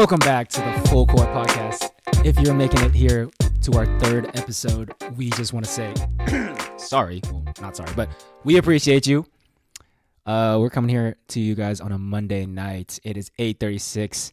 [0.00, 1.90] Welcome back to the Full Court Podcast.
[2.24, 3.28] If you're making it here
[3.60, 5.92] to our third episode, we just want to say
[6.78, 7.20] sorry.
[7.24, 8.08] Well, not sorry, but
[8.42, 9.26] we appreciate you.
[10.24, 12.98] Uh, we're coming here to you guys on a Monday night.
[13.04, 14.32] It is 8:36.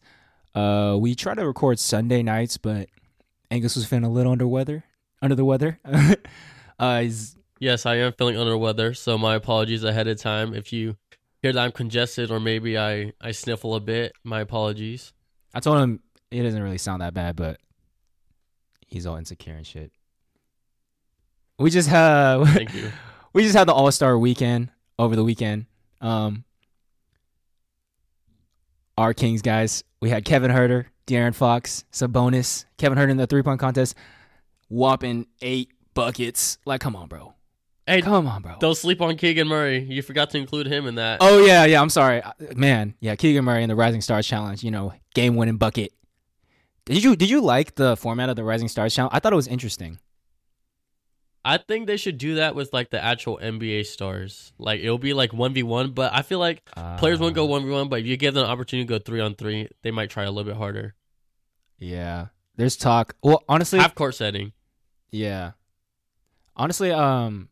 [0.55, 2.88] Uh, we try to record Sunday nights, but
[3.52, 4.86] Angus was feeling a little under weather,
[5.21, 5.81] under the weather.
[6.79, 7.04] uh,
[7.59, 10.54] Yes, I am feeling under weather, so my apologies ahead of time.
[10.54, 10.95] If you
[11.41, 15.11] hear that I'm congested or maybe I, I sniffle a bit, my apologies.
[15.54, 16.01] I told him
[16.32, 17.60] it doesn't really sound that bad, but
[18.86, 19.92] he's all insecure and shit.
[21.60, 22.92] We just have Thank you.
[23.33, 24.69] we just had the All Star weekend
[25.00, 25.65] over the weekend.
[26.02, 26.43] Um,
[28.97, 33.44] our Kings guys, we had Kevin Huerter, De'Aaron Fox, Sabonis, Kevin Huerter in the three
[33.44, 33.95] point contest,
[34.69, 36.58] whopping eight buckets.
[36.66, 37.33] Like, come on, bro.
[37.88, 38.55] Hey, Come on, bro.
[38.59, 39.80] don't sleep on Keegan Murray.
[39.80, 41.19] You forgot to include him in that.
[41.22, 41.81] Oh yeah, yeah.
[41.81, 42.95] I'm sorry, Uh, man.
[42.99, 44.61] Yeah, Keegan Murray in the Rising Stars Challenge.
[44.63, 45.93] You know, game winning bucket.
[46.85, 49.11] Did you did you like the format of the Rising Stars Challenge?
[49.13, 49.99] I thought it was interesting.
[51.45, 54.52] I think they should do that with like the actual NBA stars.
[54.58, 56.65] Like it'll be like one v one, but I feel like
[56.97, 57.88] players won't go Uh, one v one.
[57.88, 60.23] But if you give them an opportunity to go three on three, they might try
[60.23, 60.93] a little bit harder.
[61.80, 62.27] Yeah,
[62.58, 63.15] there's talk.
[63.23, 64.52] Well, honestly, Half court setting.
[65.09, 65.52] yeah.
[66.59, 67.49] Honestly, um,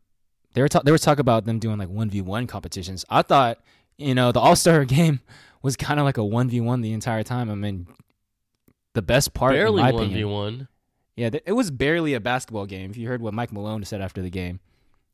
[0.56, 3.04] they were ta- there was talk about them doing like one v one competitions.
[3.10, 3.58] I thought,
[3.98, 5.20] you know, the All Star game
[5.60, 7.50] was kind of like a one v one the entire time.
[7.50, 7.86] I mean,
[8.94, 10.68] the best part, Barely one v one.
[11.14, 12.90] Yeah, th- it was barely a basketball game.
[12.90, 14.60] If you heard what Mike Malone said after the game,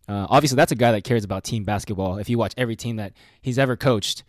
[0.09, 2.19] uh, obviously that's a guy that cares about team basketball.
[2.19, 4.23] If you watch every team that he's ever coached,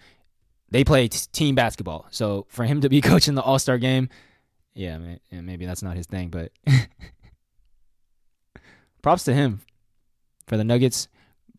[0.72, 2.08] they play t- team basketball.
[2.10, 4.10] So for him to be coaching the All Star game,
[4.74, 6.52] yeah, man, yeah, maybe that's not his thing, but
[9.04, 9.62] props to him
[10.48, 11.08] for the Nuggets.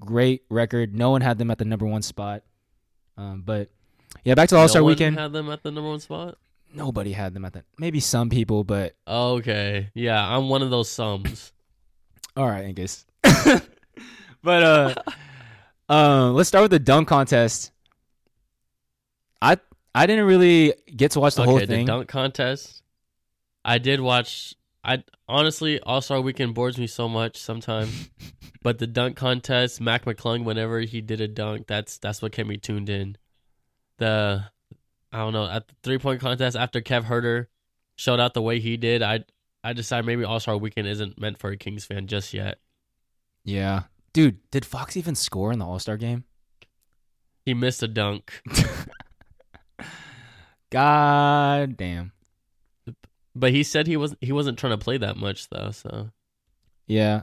[0.00, 0.94] Great record.
[0.94, 2.42] No one had them at the number one spot,
[3.16, 3.70] um, but
[4.24, 5.18] yeah, back to the All Star no one weekend.
[5.18, 6.36] had them at the number one spot.
[6.72, 7.64] Nobody had them at the.
[7.78, 11.52] Maybe some people, but Okay, yeah, I'm one of those sums.
[12.36, 13.06] All right, Angus.
[14.42, 14.94] but uh
[15.88, 17.70] uh, let's start with the dunk contest.
[19.40, 19.56] I
[19.94, 21.86] I didn't really get to watch the okay, whole the thing.
[21.86, 22.82] dunk contest.
[23.64, 24.54] I did watch.
[24.84, 28.10] I honestly All Star Weekend bores me so much sometimes,
[28.62, 32.48] but the dunk contest, Mac McClung, whenever he did a dunk, that's that's what kept
[32.48, 33.16] me tuned in.
[33.98, 34.44] The
[35.12, 37.46] I don't know at the three point contest after Kev Huerter
[37.96, 39.24] showed out the way he did, I
[39.62, 42.58] I decided maybe All Star Weekend isn't meant for a Kings fan just yet.
[43.44, 43.84] yeah.
[44.14, 46.22] Dude, did Fox even score in the All-Star game?
[47.44, 48.40] He missed a dunk,
[50.70, 52.12] God damn.
[53.34, 55.70] But he said he was he wasn't trying to play that much though.
[55.70, 56.10] So
[56.86, 57.22] Yeah.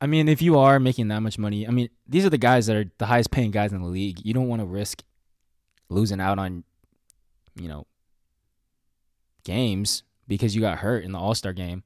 [0.00, 2.66] I mean, if you are making that much money, I mean, these are the guys
[2.66, 4.24] that are the highest paying guys in the league.
[4.24, 5.04] You don't want to risk
[5.90, 6.64] losing out on,
[7.54, 7.86] you know,
[9.44, 11.82] games because you got hurt in the All Star game,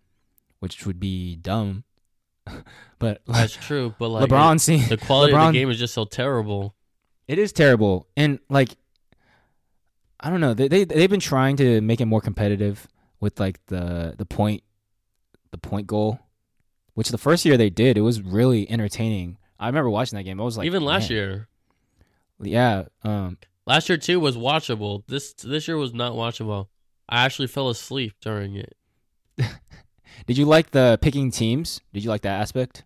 [0.60, 1.82] which would be dumb.
[3.00, 3.94] but that's true.
[3.98, 6.76] But like LeBron the quality of the game is just so terrible.
[7.26, 8.76] It is terrible, and like,
[10.20, 10.52] I don't know.
[10.52, 12.86] They they they've been trying to make it more competitive
[13.20, 14.62] with like the the point,
[15.50, 16.18] the point goal,
[16.94, 19.38] which the first year they did, it was really entertaining.
[19.58, 20.40] I remember watching that game.
[20.40, 21.16] I was like, Even last man.
[21.16, 21.48] year,
[22.40, 22.84] yeah.
[23.02, 25.04] Um, last year too was watchable.
[25.06, 26.68] This this year was not watchable.
[27.08, 28.76] I actually fell asleep during it.
[30.26, 31.80] did you like the picking teams?
[31.92, 32.84] Did you like that aspect?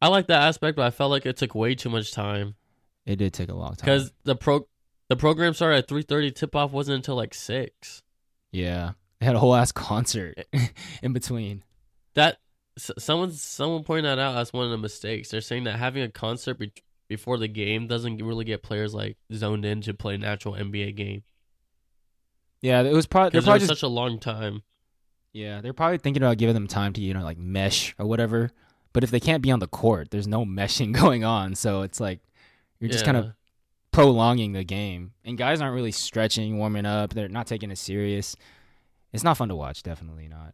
[0.00, 2.54] I like that aspect, but I felt like it took way too much time
[3.06, 3.86] It did take a long time.
[3.86, 4.66] because the pro
[5.08, 6.30] the program started at three thirty.
[6.30, 8.02] Tip off wasn't until like six.
[8.52, 10.38] yeah, they had a whole ass concert
[11.02, 11.64] in between.
[12.14, 12.38] That
[12.78, 15.30] someone someone pointed that out as one of the mistakes.
[15.30, 16.72] They're saying that having a concert be-
[17.08, 20.96] before the game doesn't really get players like zoned in to play an actual NBA
[20.96, 21.22] game
[22.60, 24.62] Yeah, it was probably they're probably just such a long time.
[25.32, 28.50] Yeah, they're probably thinking about giving them time to, you know, like mesh or whatever.
[28.92, 31.54] But if they can't be on the court, there's no meshing going on.
[31.54, 32.20] So it's like
[32.80, 33.32] you're just kind of
[33.92, 35.12] prolonging the game.
[35.24, 37.12] And guys aren't really stretching, warming up.
[37.14, 38.36] They're not taking it serious.
[39.16, 40.52] It's not fun to watch, definitely not.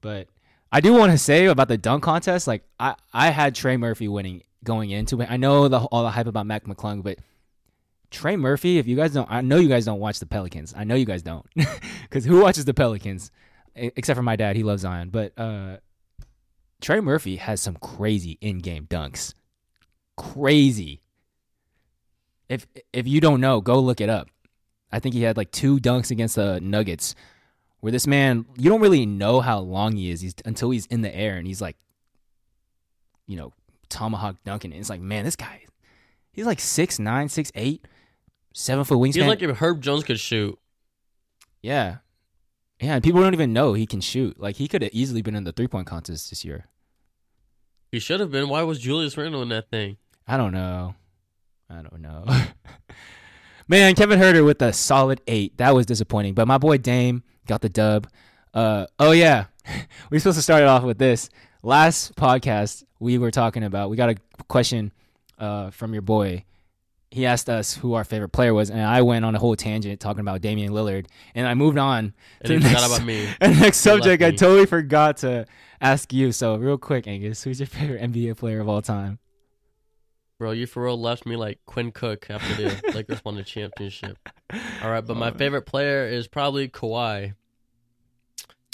[0.00, 0.28] But
[0.70, 4.06] I do want to say about the dunk contest, like I, I had Trey Murphy
[4.06, 5.28] winning going into it.
[5.28, 7.18] I know the all the hype about Mac McClung, but
[8.12, 10.72] Trey Murphy, if you guys don't, I know you guys don't watch the Pelicans.
[10.76, 11.44] I know you guys don't,
[12.02, 13.32] because who watches the Pelicans?
[13.74, 15.10] Except for my dad, he loves Zion.
[15.10, 15.78] But uh,
[16.80, 19.34] Trey Murphy has some crazy in-game dunks,
[20.16, 21.02] crazy.
[22.48, 24.28] If if you don't know, go look it up.
[24.92, 27.16] I think he had like two dunks against the Nuggets,
[27.82, 31.02] where this man, you don't really know how long he is he's, until he's in
[31.02, 31.76] the air and he's like,
[33.26, 33.52] you know,
[33.88, 34.78] tomahawk dunking it.
[34.78, 35.64] It's like, man, this guy,
[36.30, 37.88] he's like six nine, six eight,
[38.54, 39.14] seven foot wingspan.
[39.14, 40.56] He's like if Herb Jones could shoot.
[41.60, 41.96] Yeah.
[42.80, 44.38] Yeah, and people don't even know he can shoot.
[44.38, 46.68] Like he could have easily been in the three point contest this year.
[47.90, 48.48] He should have been.
[48.48, 49.96] Why was Julius Randle in that thing?
[50.28, 50.94] I don't know.
[51.68, 52.26] I don't know.
[53.68, 55.58] Man, Kevin Huerter with a solid eight.
[55.58, 56.34] That was disappointing.
[56.34, 58.08] But my boy Dame got the dub.
[58.54, 59.46] Uh oh yeah.
[60.10, 61.30] we are supposed to start it off with this.
[61.62, 64.16] Last podcast we were talking about, we got a
[64.48, 64.92] question
[65.38, 66.44] uh from your boy.
[67.10, 70.00] He asked us who our favorite player was, and I went on a whole tangent
[70.00, 73.28] talking about Damian Lillard, and I moved on And to the next, about me.
[73.40, 74.22] and next subject.
[74.22, 75.44] I totally forgot to
[75.78, 76.32] ask you.
[76.32, 79.18] So real quick, Angus, who's your favorite NBA player of all time?
[80.42, 84.18] Bro, you for real left me like Quinn Cook after the Lakers won the championship.
[84.82, 87.34] All right, but my Uh, favorite player is probably Kawhi.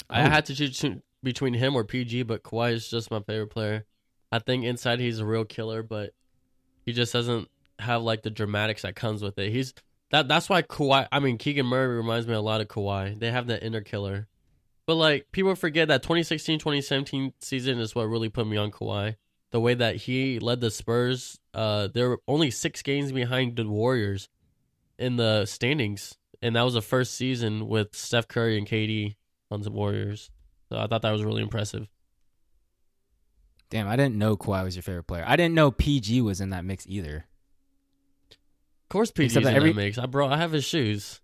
[0.09, 0.29] I Oh.
[0.31, 0.83] had to choose
[1.21, 3.85] between- him or PG, but Kawhi is just my favorite player.
[4.31, 6.15] I think inside he's a real killer, but
[6.87, 9.51] he just doesn't have like the dramatics that comes with it.
[9.51, 9.75] He's
[10.09, 11.07] that that's why Kawhi.
[11.11, 13.19] I mean, Keegan Murray reminds me a lot of Kawhi.
[13.19, 14.27] They have that inner killer,
[14.87, 19.17] but like people forget that 2016-2017 season is what really put me on Kawhi.
[19.51, 24.29] The way that he led the Spurs, uh, they're only six games behind the Warriors
[24.99, 29.15] in the standings, and that was the first season with Steph Curry and KD
[29.49, 30.29] on the Warriors.
[30.69, 31.87] So I thought that was really impressive.
[33.71, 35.23] Damn, I didn't know Kawhi was your favorite player.
[35.25, 37.25] I didn't know PG was in that mix either.
[38.31, 39.97] Of course, PG's Except in that every- that mix.
[39.97, 41.21] I bro, I have his shoes.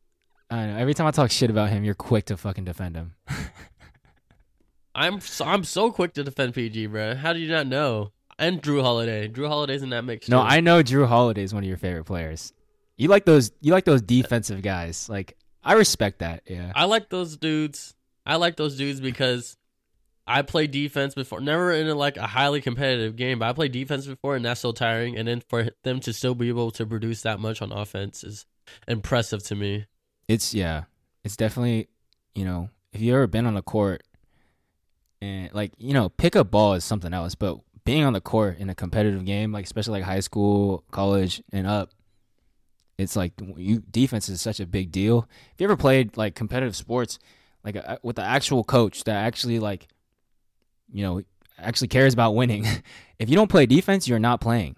[0.50, 0.78] I know.
[0.78, 3.16] Every time I talk shit about him, you're quick to fucking defend him.
[4.96, 7.16] I'm so, I'm so quick to defend PG, bro.
[7.16, 8.12] How do you not know?
[8.38, 9.30] And Jrue Holiday.
[9.30, 10.28] Jrue Holiday's in that mix.
[10.28, 10.48] no, too.
[10.48, 12.54] I know Jrue Holiday is one of your favorite players.
[12.98, 13.52] You like those.
[13.62, 15.10] You like those defensive guys.
[15.10, 16.44] Like I respect that.
[16.48, 16.72] Yeah.
[16.76, 17.96] I like those dudes.
[18.26, 19.58] I like those dudes because
[20.28, 21.42] I played defense before.
[21.42, 24.62] Never in a, like a highly competitive game, but I played defense before, and that's
[24.62, 25.18] so tiring.
[25.18, 28.46] And then for them to still be able to produce that much on offense is
[28.88, 29.86] impressive to me.
[30.28, 30.84] It's yeah.
[31.24, 31.90] It's definitely
[32.36, 34.04] you know if you ever been on the court
[35.22, 38.58] and like you know pick up ball is something else, but being on the court
[38.58, 41.92] in a competitive game, like especially like high school, college, and up,
[42.98, 45.30] it's like you defense is such a big deal.
[45.54, 47.20] If you ever played like competitive sports,
[47.64, 49.88] like uh, with the actual coach that actually like,
[50.92, 51.22] you know,
[51.58, 52.66] actually cares about winning,
[53.20, 54.76] if you don't play defense, you're not playing.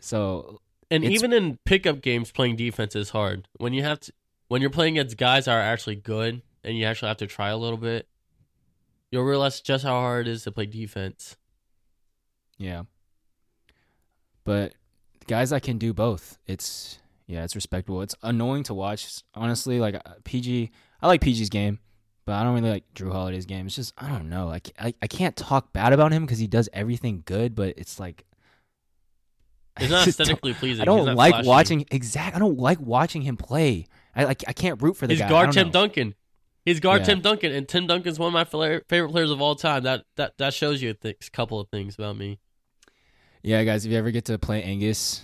[0.00, 0.60] So
[0.90, 3.46] And even in pickup games, playing defense is hard.
[3.58, 4.12] When you have to,
[4.48, 7.50] when you're playing against guys that are actually good, and you actually have to try
[7.50, 8.08] a little bit,
[9.10, 11.36] you'll realize just how hard it is to play defense.
[12.58, 12.82] Yeah.
[14.44, 14.74] But
[15.26, 18.02] guys that can do both, it's yeah, it's respectable.
[18.02, 19.22] It's annoying to watch.
[19.34, 20.70] Honestly, like uh, PG,
[21.00, 21.78] I like PG's game,
[22.24, 23.66] but I don't really like Jrue Holiday's game.
[23.66, 24.46] It's just I don't know.
[24.46, 28.00] Like I, I can't talk bad about him because he does everything good, but it's
[28.00, 28.24] like
[29.78, 30.82] It's I not aesthetically pleasing.
[30.82, 31.48] I don't like flashy.
[31.48, 32.34] watching exact.
[32.36, 33.86] I don't like watching him play.
[34.14, 35.26] I like I can't root for the He's guy.
[35.26, 35.70] I guard Tim.
[35.70, 36.14] Duncan.
[36.64, 37.06] He's guard Yeah.
[37.06, 39.82] Tim Duncan, and Tim Duncan's one of my favorite players of all time.
[39.82, 42.38] That that that shows you a th- couple of things about me.
[43.42, 45.22] Yeah, guys, if you ever get to play Angus,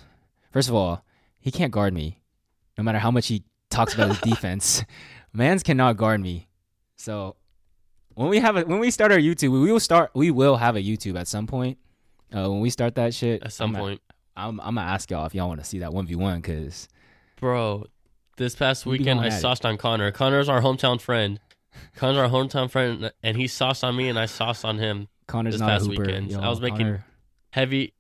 [0.50, 1.04] first of all,
[1.38, 2.20] he can't guard me.
[2.76, 4.84] No matter how much he talks about his defense,
[5.32, 6.48] Mans cannot guard me.
[6.96, 7.36] So
[8.14, 10.10] when we have a, when we start our YouTube, we will start.
[10.14, 11.78] We will have a YouTube at some point.
[12.34, 14.00] Uh, when we start that shit, At some I'm point,
[14.36, 16.40] gonna, I'm, I'm gonna ask y'all if y'all want to see that one v one
[16.40, 16.88] because
[17.36, 17.86] bro.
[18.38, 19.32] This past We weekend, I it.
[19.32, 20.10] sauced on Connor.
[20.12, 21.38] Connor's our hometown friend.
[21.96, 25.08] Connor's our hometown friend, and he sauced on me, and I sauced on him.
[25.26, 26.02] Connor's This not past hooper.
[26.02, 27.04] weekend, yo, I was making- Connor-
[27.50, 27.94] Heavy,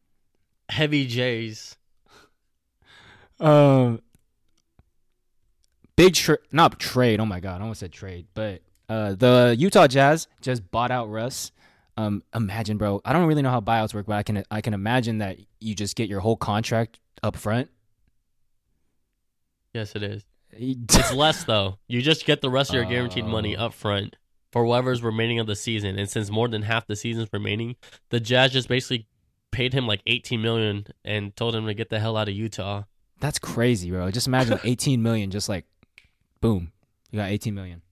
[0.68, 1.76] heavy J's.
[3.40, 4.00] Um,
[5.96, 7.20] big tra- not trade.
[7.20, 11.08] Oh my god, I almost said trade, but uh, the Utah Jazz just bought out
[11.10, 11.52] Russ.
[11.96, 13.00] Um, imagine, bro.
[13.04, 15.74] I don't really know how buyouts work, but I can I can imagine that you
[15.74, 17.70] just get your whole contract up front.
[19.78, 20.24] Yes, it is.
[20.50, 21.78] It's less though.
[21.86, 23.66] You just get the rest of your guaranteed money Oh.
[23.66, 24.16] up front
[24.50, 25.96] for whoever's remaining of the season.
[25.98, 27.76] And since more than half the season's remaining,
[28.08, 29.06] the Jazz just basically
[29.52, 32.82] paid him like 18 million and told him to get the hell out of Utah.
[33.20, 34.10] That's crazy, bro.
[34.10, 35.64] Just imagine 18 million, just like,
[36.40, 36.72] boom,
[37.12, 37.82] you got 18 million.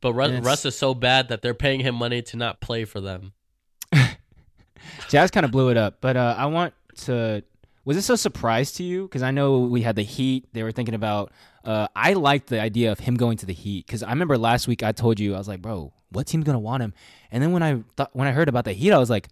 [0.00, 3.02] But Russ, Russ is so bad that they're paying him money to not play for
[3.02, 3.32] them.
[5.08, 6.72] Jazz kind of blew it up, but uh, I want
[7.02, 7.42] to.
[7.84, 9.04] Was this a surprise to you?
[9.04, 10.48] Because I know we had the Heat.
[10.52, 11.32] They were thinking about.
[11.64, 14.68] Uh, I liked the idea of him going to the Heat because I remember last
[14.68, 16.94] week I told you I was like, bro, what team's gonna want him?
[17.30, 19.28] And then when I thought when I heard about the Heat, I was like,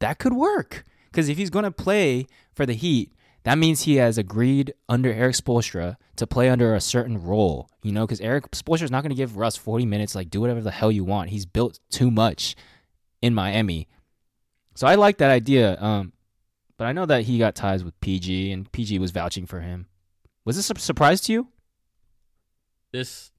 [0.00, 0.84] that could work.
[1.10, 3.12] Because if he's gonna play for the Heat,
[3.44, 7.68] that means he has agreed under Erik Spoelstra to play under a certain role.
[7.82, 10.14] You know, because Erik Spoelstra is not gonna give Russ 40 minutes.
[10.14, 11.30] Like, do whatever the hell you want.
[11.30, 12.56] He's built too much
[13.22, 13.86] in Miami.
[14.74, 15.80] So I like that idea.
[15.80, 16.13] Um,
[16.84, 19.86] but I know that he got ties with PG, and PG was vouching for him.
[20.44, 21.48] Was this a surprise to you?
[22.92, 23.32] this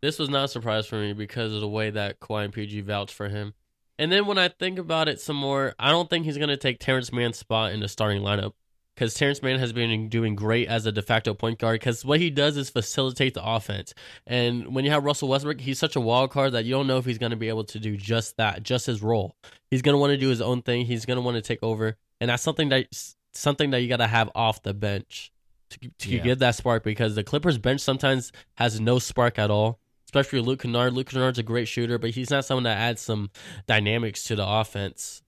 [0.00, 2.80] this was not a surprise for me because of the way that Kawhi and PG
[2.80, 3.52] vouched for him.
[3.98, 6.56] And then when I think about it some more, I don't think he's going to
[6.56, 8.52] take Terance Mann's spot in the starting lineup
[8.94, 12.18] because Terance Mann has been doing great as a de facto point guard because what
[12.18, 13.92] he does is facilitate the offense.
[14.26, 16.96] And when you have Russell Westbrook, he's such a wild card that you don't know
[16.96, 19.36] if he's going to be able to do just that, just his role.
[19.70, 20.86] He's going to want to do his own thing.
[20.86, 22.86] He's going to want to take over, and that's something that
[23.32, 25.32] something that you got to have off the bench
[25.70, 26.22] to, to yeah.
[26.22, 30.62] get that spark because the Clippers bench sometimes has no spark at all especially Luke
[30.62, 30.94] Kennard.
[30.94, 33.30] Luke Kennard's a great shooter, but he's not someone that adds some
[33.66, 35.22] dynamics to the offense.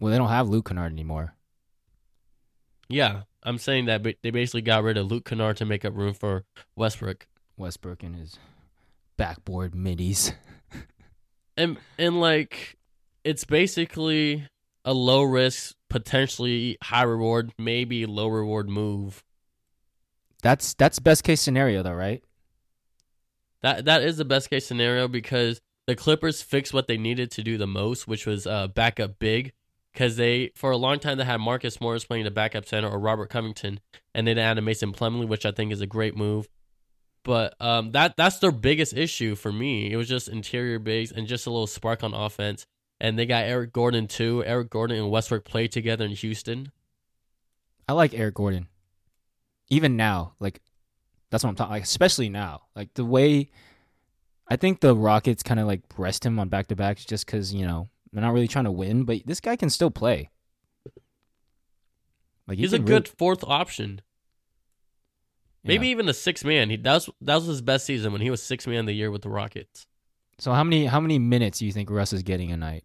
[0.00, 1.34] Well, they don't have Luke Kennard anymore.
[2.88, 6.14] Yeah, I'm saying that they basically got rid of Luke Kennard to make up room
[6.14, 6.44] for
[6.76, 7.26] Westbrook.
[7.56, 8.38] Westbrook and his
[9.16, 10.32] backboard middies.
[11.56, 12.76] and and like
[13.24, 14.46] it's basically
[14.84, 19.22] a low risk, potentially high reward, maybe low reward move.
[20.42, 22.24] That's that's best case scenario though, right?
[23.60, 27.42] That that is the best case scenario because the Clippers fixed what they needed to
[27.42, 29.52] do the most, which was uh, back up big.
[29.92, 32.98] Because they, for a long time, they had Marcus Morris playing the backup center or
[32.98, 33.78] Robert Covington,
[34.14, 36.48] and then they added Mason Plumlee, which I think is a great move.
[37.24, 39.92] But um, that that's their biggest issue for me.
[39.92, 42.66] It was just interior bigs and just a little spark on offense.
[43.02, 44.44] And they got Eric Gordon too.
[44.46, 46.70] Eric Gordon and Westbrook played together in Houston.
[47.88, 48.68] I like Eric Gordon.
[49.68, 50.60] Even now, like
[51.28, 51.72] that's what I'm talking.
[51.72, 53.50] Like especially now, like the way
[54.48, 57.52] I think the Rockets kind of like rest him on back to backs just because
[57.52, 60.30] you know they're not really trying to win, but this guy can still play.
[62.46, 64.00] Like he he's a good fourth option.
[65.64, 65.92] Maybe yeah.
[65.92, 66.70] even a six man.
[66.70, 68.92] He that was that was his best season when he was six man of the
[68.92, 69.88] year with the Rockets.
[70.38, 72.84] So how many how many minutes do you think Russ is getting a night?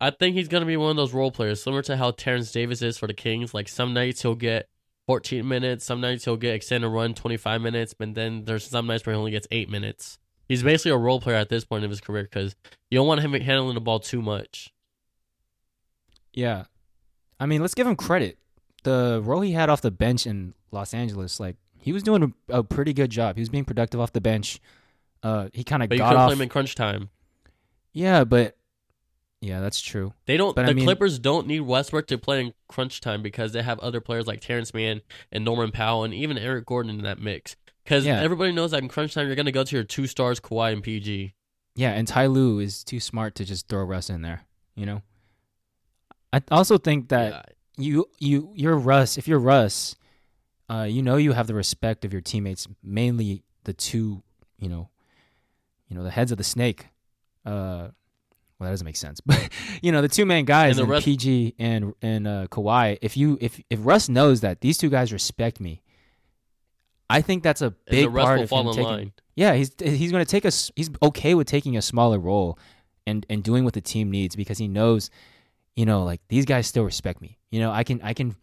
[0.00, 2.82] I think he's gonna be one of those role players, similar to how Terrence Davis
[2.82, 3.52] is for the Kings.
[3.52, 4.68] Like some nights he'll get
[5.08, 5.86] 14 minutes.
[5.86, 9.18] Some nights he'll get extended run 25 minutes, but then there's some nights where he
[9.18, 10.18] only gets eight minutes.
[10.46, 12.54] He's basically a role player at this point of his career because
[12.90, 14.70] you don't want him handling the ball too much.
[16.34, 16.64] Yeah.
[17.40, 18.38] I mean, let's give him credit.
[18.84, 22.58] The role he had off the bench in Los Angeles, like, he was doing a,
[22.58, 23.36] a pretty good job.
[23.36, 24.60] He was being productive off the bench.
[25.22, 26.28] Uh, he kind of got off.
[26.28, 27.08] play him in crunch time.
[27.94, 28.57] Yeah, but
[29.40, 30.12] yeah, that's true.
[30.26, 30.56] They don't.
[30.56, 33.62] But the I mean, Clippers don't need Westbrook to play in crunch time because they
[33.62, 37.20] have other players like Terance Mann and Norman Powell and even Eric Gordon in that
[37.20, 37.54] mix.
[37.84, 38.20] Because yeah.
[38.20, 40.72] everybody knows that in crunch time you're going to go to your two stars, Kawhi
[40.72, 41.34] and PG.
[41.76, 44.42] Yeah, and Ty Lue is too smart to just throw Russ in there.
[44.74, 45.02] You know.
[46.32, 47.32] I also think that
[47.78, 47.84] yeah.
[47.84, 49.16] you you you're Russ.
[49.16, 49.94] If you're Russ,
[50.68, 54.22] uh, you know you have the respect of your teammates, mainly the two,
[54.58, 54.90] you know,
[55.88, 56.88] you know the heads of the snake.
[57.46, 57.88] Uh,
[58.58, 59.20] well, that doesn't make sense.
[59.26, 59.48] But
[59.82, 62.98] you know, the two main guys, and, and PG and and uh, Kawhi.
[63.02, 65.82] If you if if Russ knows that these two guys respect me,
[67.08, 68.82] I think that's a big part of him taking.
[68.82, 69.12] Line.
[69.36, 70.70] Yeah, he's he's going to take us.
[70.74, 72.58] he's okay with taking a smaller role,
[73.06, 75.10] and and doing what the team needs because he knows,
[75.76, 77.38] you know, like these guys still respect me.
[77.50, 78.34] You know, I can I can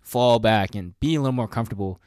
[0.00, 2.00] fall back and be a little more comfortable.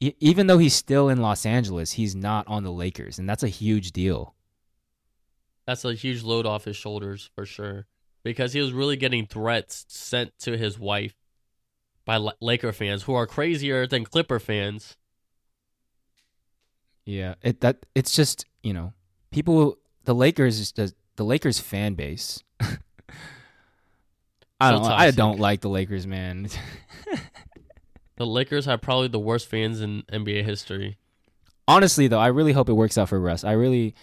[0.00, 3.48] even though he's still in Los Angeles, he's not on the Lakers, and that's a
[3.48, 4.34] huge deal
[5.66, 7.86] that's a huge load off his shoulders for sure
[8.22, 11.14] because he was really getting threats sent to his wife
[12.04, 14.96] by Laker fans who are crazier than Clipper fans.
[17.04, 18.92] Yeah, it that it's just you know
[19.30, 22.42] people the Lakers the, the Lakers fan base.
[24.60, 26.48] I don't I don't like the Lakers, man.
[28.16, 30.98] the Lakers have probably the worst fans in NBA history.
[31.66, 33.42] Honestly, though, I really hope it works out for Russ.
[33.44, 33.94] I really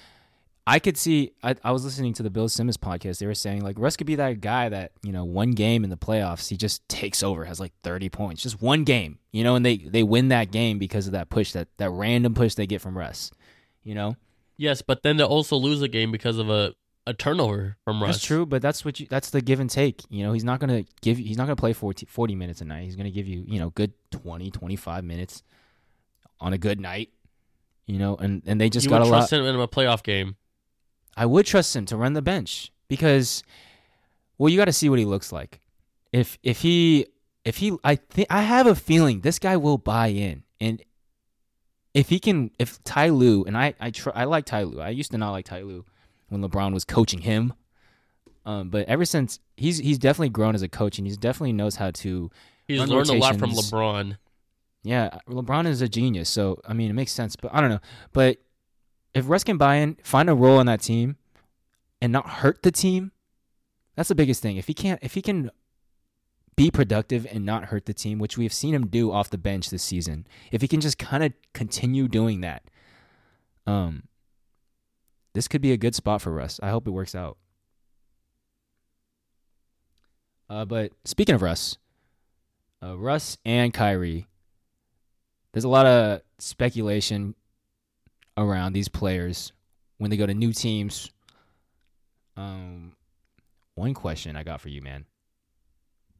[0.69, 1.31] I could see.
[1.41, 3.17] I, I was listening to the Bill Simmons podcast.
[3.17, 5.89] They were saying like Russ could be that guy that you know one game in
[5.89, 9.55] the playoffs he just takes over, has like thirty points, just one game, you know,
[9.55, 12.67] and they they win that game because of that push that that random push they
[12.67, 13.31] get from Russ,
[13.83, 14.15] you know.
[14.57, 16.75] Yes, but then they also lose a game because of a
[17.07, 18.17] a turnover from Russ.
[18.17, 20.03] That's true, but that's what you that's the give and take.
[20.09, 22.65] You know, he's not going to give he's not to play 40, 40 minutes a
[22.65, 22.83] night.
[22.83, 25.41] He's going to give you, you know, good 20, 25 minutes
[26.39, 27.09] on a good night.
[27.87, 30.03] You know, and and they just you got a trust lot him in a playoff
[30.03, 30.35] game.
[31.19, 33.43] I would trust him to run the bench because,
[34.37, 35.59] well, you got to see what he looks like.
[36.13, 37.07] If if he
[37.43, 40.81] if he I think I have a feeling this guy will buy in, and
[41.93, 44.79] if he can, if Ty Lue and I I tr- I like Ty Lue.
[44.79, 45.83] I used to not like Ty Lue
[46.29, 47.51] when LeBron was coaching him,
[48.45, 51.75] um, but ever since he's he's definitely grown as a coach, and he's definitely knows
[51.75, 52.31] how to.
[52.65, 53.17] He's learned rotations.
[53.17, 54.17] a lot from LeBron.
[54.83, 56.29] Yeah, LeBron is a genius.
[56.29, 57.35] So I mean, it makes sense.
[57.35, 57.81] But I don't know.
[58.13, 58.37] But
[59.13, 61.17] if Russ can buy in, find a role on that team,
[62.01, 63.11] and not hurt the team,
[63.95, 64.57] that's the biggest thing.
[64.57, 65.51] If he can't, if he can
[66.55, 69.37] be productive and not hurt the team, which we have seen him do off the
[69.37, 72.63] bench this season, if he can just kind of continue doing that,
[73.67, 74.07] Um,
[75.33, 76.59] this could be a good spot for Russ.
[76.63, 77.37] I hope it works out.
[80.49, 81.77] Uh, but speaking of Russ,
[82.81, 84.25] uh, Russ and Kyrie,
[85.51, 87.35] there's a lot of speculation
[88.37, 89.51] around these players
[89.97, 91.11] when they go to new teams.
[92.37, 92.93] Um,
[93.75, 95.05] one question I got for you, man: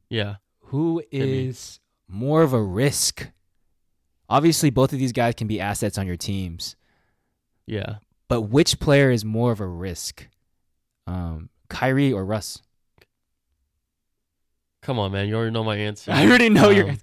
[0.08, 0.36] Yeah.
[0.64, 3.28] Who is more of a risk?
[4.28, 6.76] Obviously, both of these guys can be assets on your teams,
[7.66, 7.96] Yeah.
[8.28, 10.28] but which player is more of a risk?
[11.08, 12.62] Um, Kyrie or Russ?
[14.82, 15.26] Come on, man.
[15.28, 16.12] You already know my answer.
[16.14, 16.98] I already know your Um,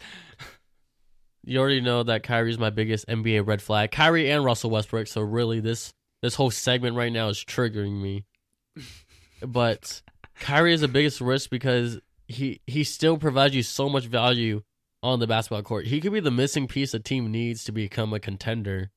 [1.48, 3.92] You already know that Kyrie's my biggest NBA red flag.
[3.92, 5.08] Kyrie and Russell Westbrook.
[5.08, 8.26] So really, this this whole segment right now is triggering me.
[9.42, 10.02] but
[10.42, 14.62] Kyrie is the biggest risk because he he still provides you so much value
[15.02, 15.88] on the basketball court.
[15.88, 18.92] He could be the missing piece a team needs to become a contender.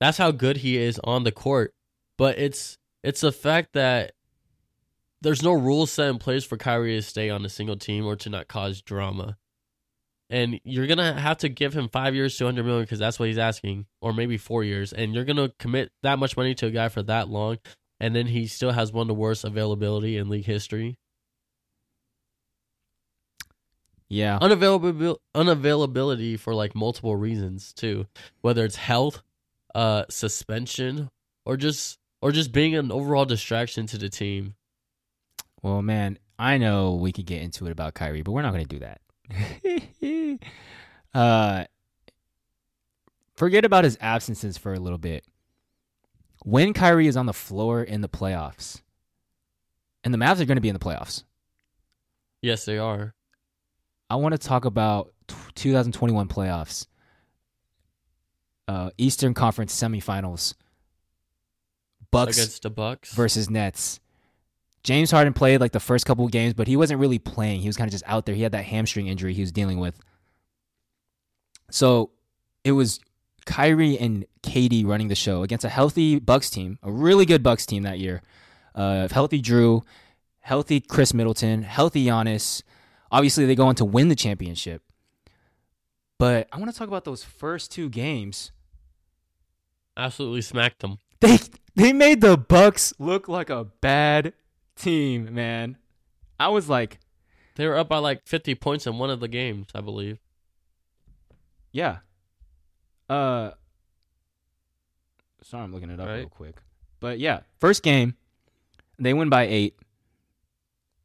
[0.00, 1.72] That's how good he is on the court.
[2.18, 4.12] But it's it's the fact that
[5.20, 8.16] there's no rules set in place for Kyrie to stay on a single team or
[8.16, 9.36] to not cause drama.
[10.32, 13.28] And you're gonna have to give him five years, two hundred million, because that's what
[13.28, 14.92] he's asking, or maybe four years.
[14.92, 17.58] And you're gonna commit that much money to a guy for that long,
[18.00, 20.98] and then he still has one of the worst availability in league history.
[24.12, 24.38] yeah.
[24.40, 28.06] Unavailability, unavailability for like multiple reasons too,
[28.42, 29.22] whether it's health,
[29.74, 31.10] uh, suspension,
[31.46, 34.54] or just or just being an overall distraction to the team.
[35.62, 38.66] Well, man, I know we could get into it about Kyrie, but we're not going
[38.66, 39.00] to do that.
[41.14, 41.64] uh,
[43.34, 45.24] forget about his absences for a little bit.
[46.44, 48.82] When Kyrie is on the floor in the playoffs,
[50.04, 51.24] and the Mavs are going to be in the playoffs,
[52.40, 53.14] Yes, they are.
[54.10, 56.88] I want to talk about t- 2021 playoffs,
[58.66, 60.54] uh, Eastern Conference semifinals,
[62.10, 63.14] Bucks against the Bucks.
[63.14, 64.00] versus Nets.
[64.84, 67.60] James Harden played like the first couple games, but he wasn't really playing.
[67.60, 68.34] He was kind of just out there.
[68.34, 69.98] He had that hamstring injury he was dealing with.
[71.70, 72.10] So
[72.64, 73.00] it was
[73.46, 77.64] Kyrie and KD running the show against a healthy Bucks team, a really good Bucks
[77.64, 78.22] team that year.
[78.74, 79.82] Uh, healthy Jrue,
[80.40, 82.62] healthy Khris Middleton, healthy Giannis.
[83.10, 84.82] Obviously, they go on to win the championship.
[86.18, 88.52] But I want to talk about those first two games.
[89.96, 90.98] Absolutely smacked them.
[91.20, 91.38] They
[91.74, 94.32] they made the Bucks look like a bad
[94.82, 95.76] team, man.
[96.40, 96.98] I was like,
[97.56, 100.18] They were up by like 50 points in one of the games, I believe.
[101.72, 101.98] yeah.
[103.08, 103.50] Uh
[105.42, 106.18] Sorry, I'm looking it up Right.
[106.18, 106.56] real quick.
[107.00, 108.14] But yeah, first game
[108.98, 109.76] they win by 8.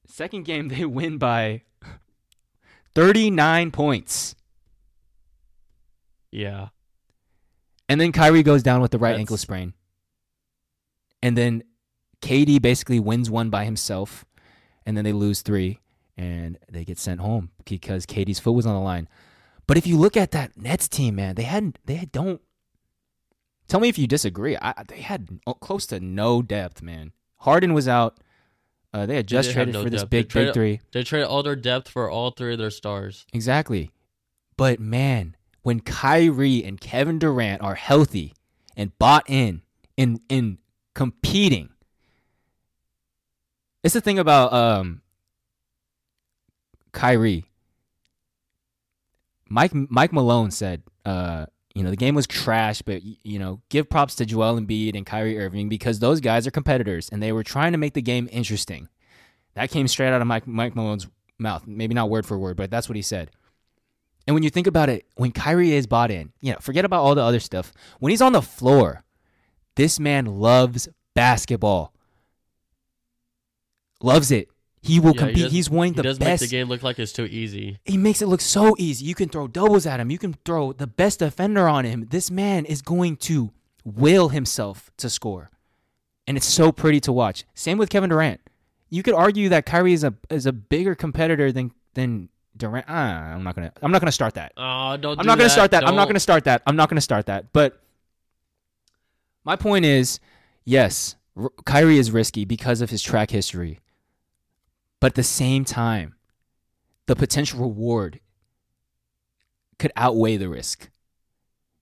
[0.07, 1.63] Second game they win by
[2.95, 4.35] 39 points.
[6.31, 6.69] Yeah.
[7.89, 9.73] And then Kyrie goes down with the right That's- ankle sprain.
[11.21, 11.63] And then
[12.21, 14.25] KD basically wins one by himself.
[14.85, 15.79] And then they lose three
[16.15, 19.07] and they get sent home because KD's foot was on the line.
[19.67, 22.41] But if you look at that Nets team, man, they hadn't, they had- don't.
[23.67, 24.55] Tell me if you disagree.
[24.61, 27.11] I, they had close to no depth, man.
[27.39, 28.17] Harden was out.
[28.93, 30.09] Uh, they had just have traded no for this depth.
[30.11, 30.79] They big, big traded- three.
[30.93, 33.25] They traded all their depth for all three of their stars.
[33.33, 33.91] Exactly.
[34.55, 38.33] But man, when Kyrie and Kevin Durant are healthy
[38.77, 39.63] and bought in
[39.97, 40.59] in in
[40.95, 41.69] competing,
[43.83, 45.01] it's the thing about um
[46.91, 47.45] Kyrie.
[49.49, 53.89] Mike Mike Malone said, uh, you know, the game was trash, but you know, give
[53.89, 57.43] props to Joel Embiid and Kyrie Irving because those guys are competitors and they were
[57.43, 58.89] trying to make the game interesting.
[59.53, 61.07] That came straight out of Mike Mike Malone's
[61.39, 61.65] mouth.
[61.67, 63.31] Maybe not word for word, but that's what he said.
[64.25, 67.03] And when you think about it, when Kyrie is bought in, you know, forget about
[67.03, 67.71] all the other stuff.
[67.99, 69.03] When he's on the floor,
[69.75, 71.93] this man loves basketball.
[74.01, 74.49] Loves it.
[74.81, 75.43] He will Yeah, he compete.
[75.43, 77.25] does- he's one of He the does best make the game look like it's too
[77.25, 77.79] easy.
[77.83, 79.05] he makes it look so easy.
[79.05, 80.11] You can throw doubles at him.
[80.11, 82.07] You can throw the best defender on him.
[82.09, 83.51] This man is going to
[83.83, 85.49] will himself to score.
[86.27, 87.43] And it's so pretty to watch.
[87.53, 88.39] Same with Kevin Durant.
[88.89, 92.85] You could argue that Kyrie is a is a bigger competitor than than Durant.
[92.87, 94.53] Ah, I'm not gonna I'm not gonna start that.
[94.55, 95.19] Oh, don't.
[95.19, 95.85] I'm not gonna start that.
[95.87, 96.09] I'm not Don't.
[96.09, 96.61] gonna start that.
[96.67, 97.51] I'm not gonna start that.
[97.51, 97.81] But
[99.43, 100.19] my point is,
[100.65, 101.15] yes,
[101.65, 103.79] Kyrie is risky because of his track history.
[104.99, 106.15] But at the same time,
[107.05, 108.19] the potential reward
[109.79, 110.89] could outweigh the risk.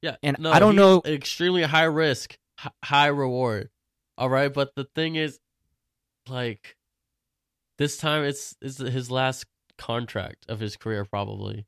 [0.02, 2.38] Yeah, And no, I don't know- Extremely high risk,
[2.84, 3.70] high reward.
[4.18, 5.40] All right, but the thing is,
[6.28, 6.76] like,
[7.78, 9.46] this time it's it's his last
[9.78, 11.04] contract of his career.
[11.06, 11.66] Probably,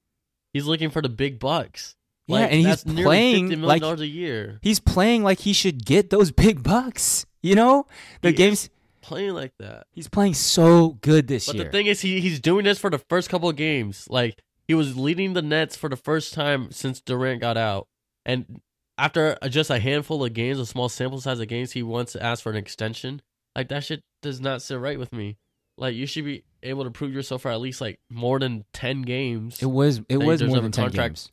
[0.54, 1.96] he's looking for the big bucks.
[2.28, 4.60] Yeah, Like, and he's playing like dollars a year.
[4.62, 7.26] he's playing like he should get those big bucks.
[7.42, 7.86] You know,
[8.22, 8.70] the He games
[9.08, 9.88] Playing like that.
[9.94, 11.64] he's playing so good this But year.
[11.64, 14.06] But the thing is, he he's doing this for the first couple of games.
[14.10, 17.88] Like he was leading the Nets for the first time since Durant got out,
[18.26, 18.60] and
[18.98, 22.22] after just a handful of games, a small sample size of games, he wants to
[22.22, 23.22] ask for an extension.
[23.56, 25.38] Like that shit does not sit right with me.
[25.78, 29.04] Like you should be able to prove yourself for at least like more than ten
[29.04, 29.62] games.
[29.62, 31.32] it was it was more than ten contract- games.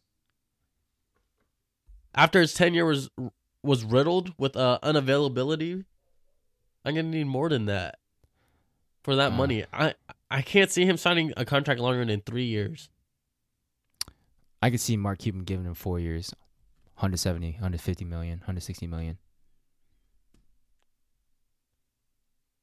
[2.14, 3.10] After his tenure was
[3.64, 5.87] was riddled with uh, unavailability,
[6.84, 7.98] I'm gonna need more than that
[9.02, 9.36] for that Uh.
[9.36, 9.64] money.
[9.72, 9.94] I
[10.30, 12.88] I can't see him signing a contract longer than three years.
[14.62, 16.34] I could see Mark Cuban giving him four years,
[16.96, 19.18] 170, 150 million, 160 million.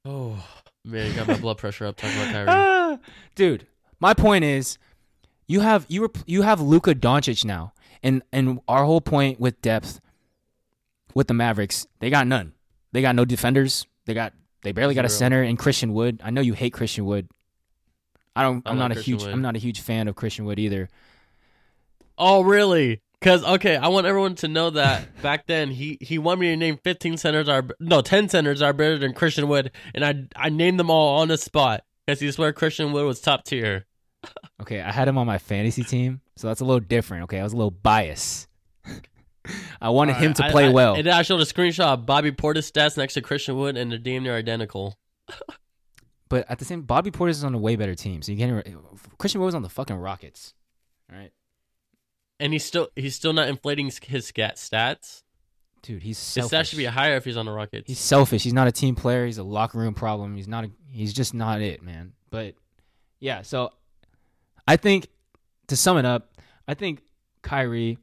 [0.05, 0.43] Oh
[0.83, 2.45] man, got my blood pressure up talking about Kyrie.
[2.49, 2.97] Ah,
[3.35, 3.67] dude,
[3.99, 4.77] my point is,
[5.47, 9.61] you have you were you have Luka Doncic now, and and our whole point with
[9.61, 10.01] depth
[11.13, 12.53] with the Mavericks, they got none.
[12.93, 13.85] They got no defenders.
[14.05, 14.33] They got
[14.63, 15.17] they barely got a Zero.
[15.19, 16.21] center in Christian Wood.
[16.23, 17.29] I know you hate Christian Wood.
[18.35, 18.65] I don't.
[18.65, 19.23] I I'm like not a Christian huge.
[19.23, 19.33] Wood.
[19.33, 20.89] I'm not a huge fan of Christian Wood either.
[22.17, 23.01] Oh really?
[23.19, 26.57] Because okay, I want everyone to know that back then he he wanted me to
[26.57, 30.49] name 15 centers are no 10 centers are better than Christian Wood, and I I
[30.49, 33.85] named them all on the spot because he swear Christian Wood was top tier.
[34.61, 37.23] Okay, I had him on my fantasy team, so that's a little different.
[37.23, 38.47] Okay, I was a little biased.
[39.81, 40.95] I wanted him to play I- well.
[40.95, 43.97] And I showed a screenshot of Bobby Portis stats next to Christian Wood, and they're
[43.99, 44.97] damn near identical.
[46.29, 48.21] But at the same, Bobby Portis is on a way better team.
[48.21, 48.65] So you can't.
[49.17, 50.53] Christian Wood was on the fucking Rockets.
[51.11, 51.31] All right,
[52.39, 55.23] And he's still he's still not inflating his scat stats.
[55.81, 56.57] dude, he's His selfish.
[56.57, 57.83] stats should be higher if he's on the Rockets.
[57.87, 58.43] he's selfish.
[58.43, 59.25] He's not a team player.
[59.25, 60.37] He's a locker room problem.
[60.37, 60.63] He's not.
[60.63, 62.13] A, he's just not it, man.
[62.29, 62.55] But
[63.19, 63.71] yeah, so
[64.65, 65.07] I think
[65.67, 66.31] to sum it up,
[66.65, 67.01] I think
[67.41, 67.97] Kyrie.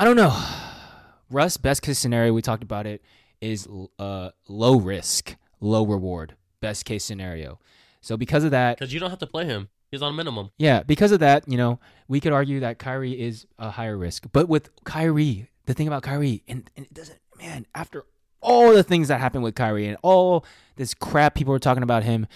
[0.00, 0.34] I don't know.
[1.28, 3.02] Russ, best case scenario, we talked about it,
[3.42, 6.36] is uh, low risk, low reward.
[6.62, 7.60] Best case scenario.
[8.00, 9.68] So because of that, Because you don't have to play him.
[9.90, 10.52] He's on minimum.
[10.56, 14.24] Yeah, because of that, you know, we could argue that Kyrie is a higher risk.
[14.32, 18.06] But with Kyrie, the thing about Kyrie, and, and it doesn't, man, after
[18.40, 22.04] all the things that happened with Kyrie and all this crap people were talking about
[22.04, 22.26] him,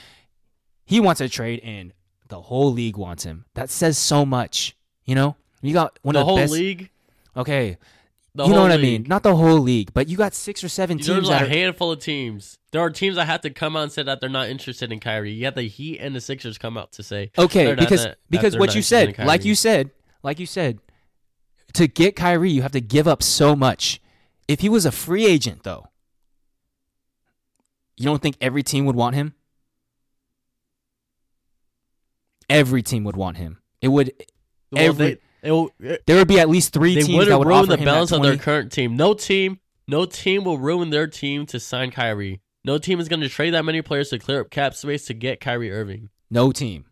[0.84, 1.94] he wants a trade and
[2.28, 3.46] the whole league wants him.
[3.54, 5.36] That says so much, you know?
[5.62, 6.52] You got one the of the whole best.
[6.52, 6.90] league.
[7.36, 7.76] Okay,
[8.34, 9.04] The you know what I mean?
[9.08, 11.92] Not the whole league, but you got six or seven There's teams a are, handful
[11.92, 12.58] of teams.
[12.72, 15.00] There are teams that have to come out and say that they're not interested in
[15.00, 15.32] Kyrie.
[15.32, 18.56] You have the Heat and the Sixers come out to say Okay, not- because because
[18.56, 19.90] what you said, like you said,
[20.22, 20.78] like you said,
[21.74, 24.00] to get Kyrie, you have to give up so much.
[24.46, 25.86] If he was a free agent, though,
[27.96, 29.34] you don't think every team would want him?
[32.50, 33.58] Every team would want him.
[33.80, 34.12] It would.
[34.70, 35.20] well, Every- they,
[35.50, 38.12] will- it- There would be at least three they teams that wouldn't ruin the balance
[38.12, 38.96] of their current team.
[38.96, 42.40] No team, no team will ruin their team to sign Kyrie.
[42.64, 45.14] No team is going to trade that many players to clear up cap space to
[45.14, 46.08] get Kyrie Irving.
[46.30, 46.86] No team.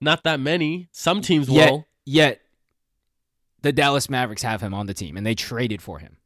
[0.00, 0.88] Not that many.
[0.92, 1.86] Some teams Yet, will.
[2.04, 2.40] yet,
[3.60, 6.16] the Dallas Mavericks have him on the team, and they traded for him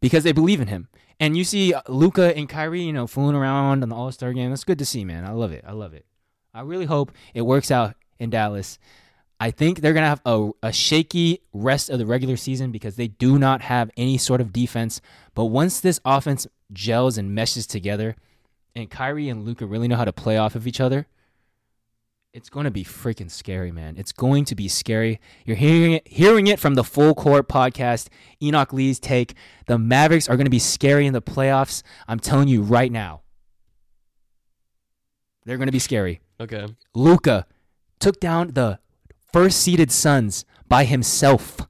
[0.00, 0.88] because they believe in him.
[1.20, 4.32] And you see uh, Luka and Kyrie, you know, fooling around on the All Star
[4.32, 4.50] game.
[4.50, 5.24] That's good to see, man.
[5.24, 5.64] I love it.
[5.66, 6.04] I love it.
[6.52, 8.78] I really hope it works out in Dallas.
[9.40, 13.08] I think they're gonna have a, a shaky rest of the regular season because they
[13.08, 15.00] do not have any sort of defense.
[15.34, 18.16] But once this offense gels and meshes together,
[18.74, 21.06] and Kyrie and Luka really know how to play off of each other,
[22.34, 23.96] it's going to be freaking scary, man.
[23.96, 25.20] It's going to be scary.
[25.44, 28.08] You're hearing it, hearing it from the Full Court podcast.
[28.42, 29.34] Enoch Lee's take.
[29.66, 31.82] The Mavericks are going to be scary in the playoffs.
[32.06, 33.22] I'm telling you right now.
[35.44, 36.20] They're going to be scary.
[36.38, 36.66] Okay.
[36.94, 37.46] Luka
[38.00, 38.78] took down the
[39.32, 41.60] first seeded Suns by himself.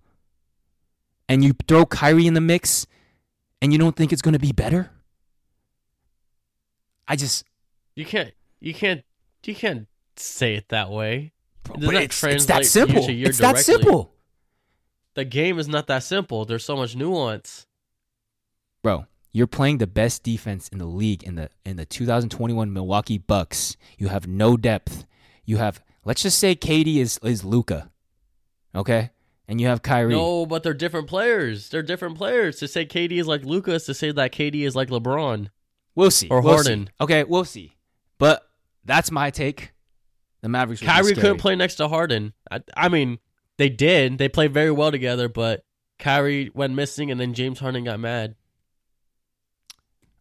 [1.29, 2.87] And you throw Kyrie in the mix
[3.61, 4.91] and you don't think it's going to be better?
[7.07, 7.45] I just
[7.95, 8.33] You can't.
[8.61, 9.03] You can't.
[9.45, 11.33] You can't say it that way.
[11.65, 12.97] bro, It does but it's, it's that simple.
[12.97, 14.13] year to year It's that simple.
[15.15, 16.45] The game is not that simple.
[16.45, 17.67] There's so much nuance.
[18.83, 23.19] bro you're playing the best defense in the league in the in the 2021 Milwaukee
[23.19, 25.05] Bucks you have no depth
[25.45, 27.91] you have let's just say KD is is Luka
[28.75, 29.11] okay
[29.47, 31.71] and you have Kyrie No, but they're different players.
[31.71, 32.57] They're different players.
[32.59, 35.49] To say KD is like Lucas, to say that KD is like LeBron.
[35.95, 36.87] we'll see or We'll Harden.
[36.89, 36.93] see.
[37.05, 37.77] okay we'll see
[38.19, 38.43] but
[38.85, 39.73] that's my take
[40.41, 42.33] the Mavericks Kyrie couldn't play next to Harden.
[42.51, 43.19] I, I mean,
[43.57, 44.19] they did.
[44.19, 45.65] They played very well together, but
[45.99, 48.37] Kyrie went missing, and then James Harden got mad.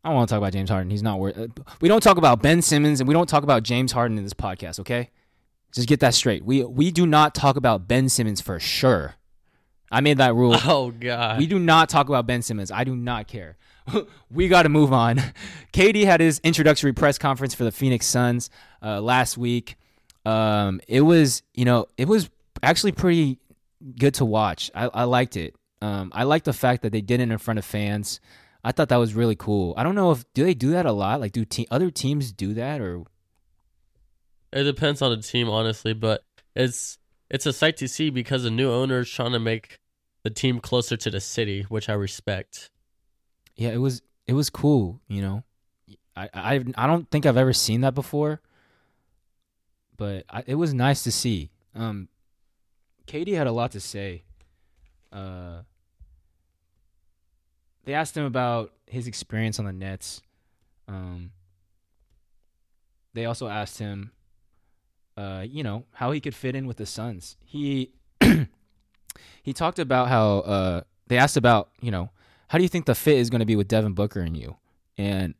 [0.03, 1.47] I don't want to talk about James Harden he's not worth uh,
[1.81, 4.33] we don't talk about Ben Simmons and we don't talk about James Harden in this
[4.33, 5.09] podcast okay
[5.77, 6.43] Just get that straight.
[6.43, 9.13] We we do not talk about Ben Simmons for sure.
[9.91, 10.55] I made that rule.
[10.65, 11.37] Oh god.
[11.37, 12.71] We do not talk about Ben Simmons.
[12.71, 13.57] I do not care.
[14.31, 15.21] we got to move on.
[15.73, 18.49] KD had his introductory press conference for the Phoenix Suns
[18.81, 19.75] uh, last week.
[20.25, 22.27] Um, it was, you know, it was
[22.63, 23.37] actually pretty
[23.99, 24.71] good to watch.
[24.73, 25.55] I, I liked it.
[25.79, 28.19] Um, I like the fact that they did it in front of fans.
[28.63, 29.75] I thought that was really cool.
[29.77, 31.21] I don't know if do they do that a lot?
[31.21, 33.03] Like, do te- other teams do that or?
[34.51, 36.23] It depends on the team, honestly, but
[36.55, 36.97] it's
[37.29, 39.79] it's a sight to see because the new owner is trying to make
[40.23, 42.69] the team closer to the city, which I respect.
[43.55, 45.01] Yeah, it was it was cool.
[45.07, 45.43] You know,
[46.15, 48.41] I I I don't think I've ever seen that before,
[49.97, 51.51] but I, it was nice to see.
[51.75, 52.07] Um,
[53.07, 54.23] KD had a lot to say.
[55.11, 55.61] Uh,
[57.85, 60.21] they asked him about his experience on the Nets.
[60.87, 61.31] Um,
[63.13, 64.11] they also asked him,
[65.17, 67.35] uh, you know, how he could fit in with the Suns.
[67.43, 67.91] He
[69.43, 72.11] he talked about how uh, they asked about, you know,
[72.49, 74.55] how do you think the fit is going to be with Devin Booker and you?
[74.97, 75.33] And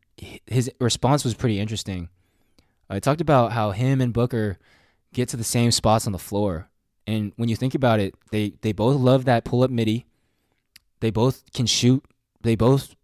[0.46, 2.10] his response was pretty interesting.
[2.90, 4.58] I talked about how him and Booker
[5.14, 6.70] get to the same spots on the floor.
[7.06, 10.06] And when you think about it, they, they both love that pull up midi.
[11.00, 12.04] They both can shoot.
[12.42, 12.96] They both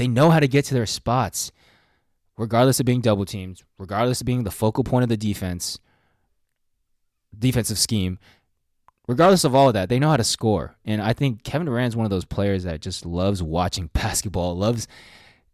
[0.00, 1.52] they know how to get to their spots,
[2.38, 5.78] regardless of being double teamed, regardless of being the focal point of the defense,
[7.36, 8.18] defensive scheme.
[9.08, 10.76] Regardless of all of that, they know how to score.
[10.84, 14.56] And I think Kevin Durant is one of those players that just loves watching basketball,
[14.56, 14.86] loves,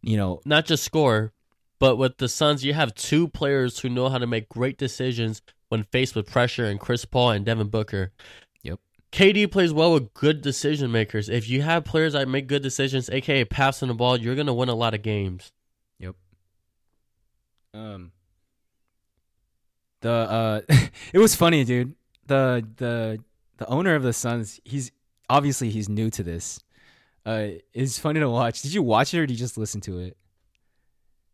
[0.03, 1.33] you know, Not just score,
[1.79, 5.43] but with the Suns, you have two players who know how to make great decisions
[5.69, 8.12] when faced with pressure, and Chris Paul and Devin Booker.
[8.62, 8.79] Yep.
[9.12, 11.29] KD plays well with good decision makers.
[11.29, 14.69] If you have players that make good decisions, aka passing the ball, you're gonna win
[14.69, 15.53] a lot of games.
[15.99, 16.15] Yep.
[17.75, 18.12] Um
[20.01, 20.61] the uh
[21.13, 21.95] it was funny dude.
[22.27, 23.23] The the
[23.59, 24.93] the owner of the suns he's
[25.29, 26.61] obviously he's new to this.
[27.25, 28.63] Uh it's funny to watch.
[28.63, 30.17] Did you watch it or did you just listen to it?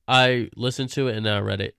[0.08, 1.76] I listened to it and I read it.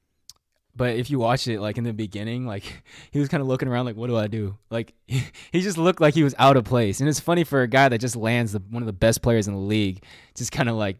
[0.75, 3.67] but if you watch it like in the beginning like he was kind of looking
[3.67, 4.57] around like what do i do?
[4.69, 6.99] Like he just looked like he was out of place.
[6.99, 9.47] And it's funny for a guy that just lands the, one of the best players
[9.47, 10.03] in the league
[10.35, 10.97] just kind of like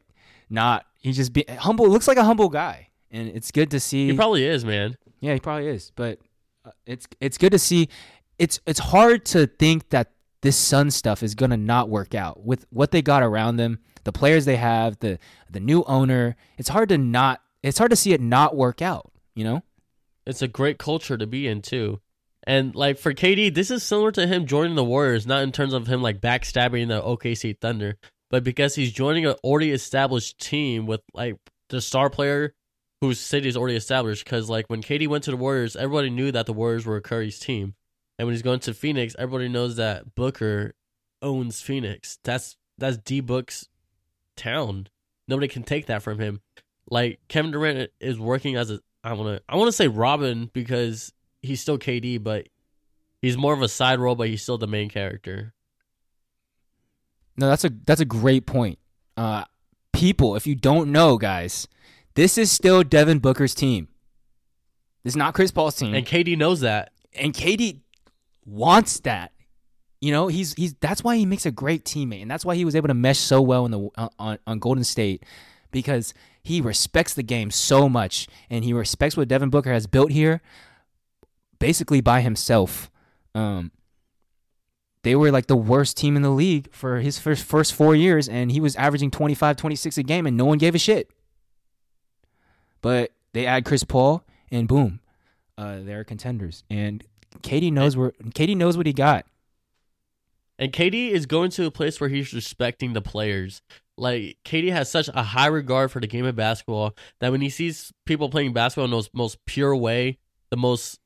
[0.50, 4.08] not he just be humble looks like a humble guy and it's good to see
[4.08, 4.98] He probably is, man.
[5.22, 5.92] Yeah, he probably is.
[5.96, 6.20] But
[6.66, 7.88] uh, it's it's good to see.
[8.40, 12.66] It's it's hard to think that this Sun stuff is gonna not work out with
[12.72, 16.36] what they got around them, the players they have, the the new owner.
[16.58, 17.42] It's hard to not.
[17.62, 19.12] It's hard to see it not work out.
[19.36, 19.64] You know.
[20.26, 22.00] It's a great culture to be in too.
[22.46, 25.74] And like for KD, this is similar to him joining the Warriors, not in terms
[25.74, 27.98] of him like backstabbing the OKC Thunder,
[28.30, 31.38] but because he's joining an already established team with like
[31.70, 32.54] the star player
[33.04, 34.24] whose city is already established.
[34.24, 37.38] Because like when KD went to the Warriors, everybody knew that the Warriors were Curry's
[37.38, 37.76] team,
[38.18, 40.74] and when he's going to Phoenix, everybody knows that Booker
[41.22, 42.18] owns Phoenix.
[42.24, 43.68] That's that's D Book's
[44.38, 44.88] town.
[45.28, 46.40] Nobody can take that from him.
[46.90, 50.50] Like Kevin Durant is working as a I want to I want to say Robin
[50.54, 51.12] because
[51.42, 52.48] he's still KD, but
[53.22, 55.54] he's more of a side role, but he's still the main character.
[57.36, 58.80] No, that's a that's a great point.
[59.18, 59.44] Uh,
[59.92, 61.68] people, if you don't know, guys,
[62.16, 63.88] this is still Devin Booker's team.
[65.04, 65.94] This is not Chris Paul's team.
[65.94, 66.92] And KD knows that.
[67.14, 67.80] and KD
[68.46, 69.32] wants that.
[70.02, 72.66] You know, he's he's that's why he makes a great teammate, and that's why he
[72.66, 75.24] was able to mesh so well in the on, on Golden State
[75.72, 80.12] because he respects the game so much, and he respects what Devin Booker has built
[80.12, 80.42] here,
[81.58, 82.92] basically by himself.
[83.34, 83.72] Um,
[85.04, 88.28] they were like the worst team in the league for his first first four years,
[88.28, 91.10] and he was averaging 25, 26 a game, and no one gave a shit.
[92.84, 95.00] But they add Chris Paul, and boom,
[95.58, 96.64] uh, they're contenders.
[96.70, 97.04] And
[97.42, 99.26] KD knows where KD knows what he got.
[100.60, 103.62] And KD is going to a place where he's respecting the players.
[103.98, 107.50] Like KD has such a high regard for the game of basketball that when he
[107.50, 110.20] sees people playing basketball in the most, pure way,
[110.52, 111.00] the most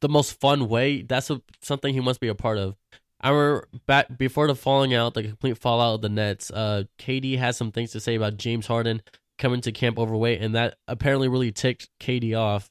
[0.00, 2.76] the most fun way, that's a, something he must be a part of.
[3.20, 6.50] I remember back before the falling out, the complete fallout of the Nets.
[6.50, 9.00] Uh, KD has some things to say about James Harden
[9.38, 12.70] coming to camp overweight, and that apparently really ticked KD off.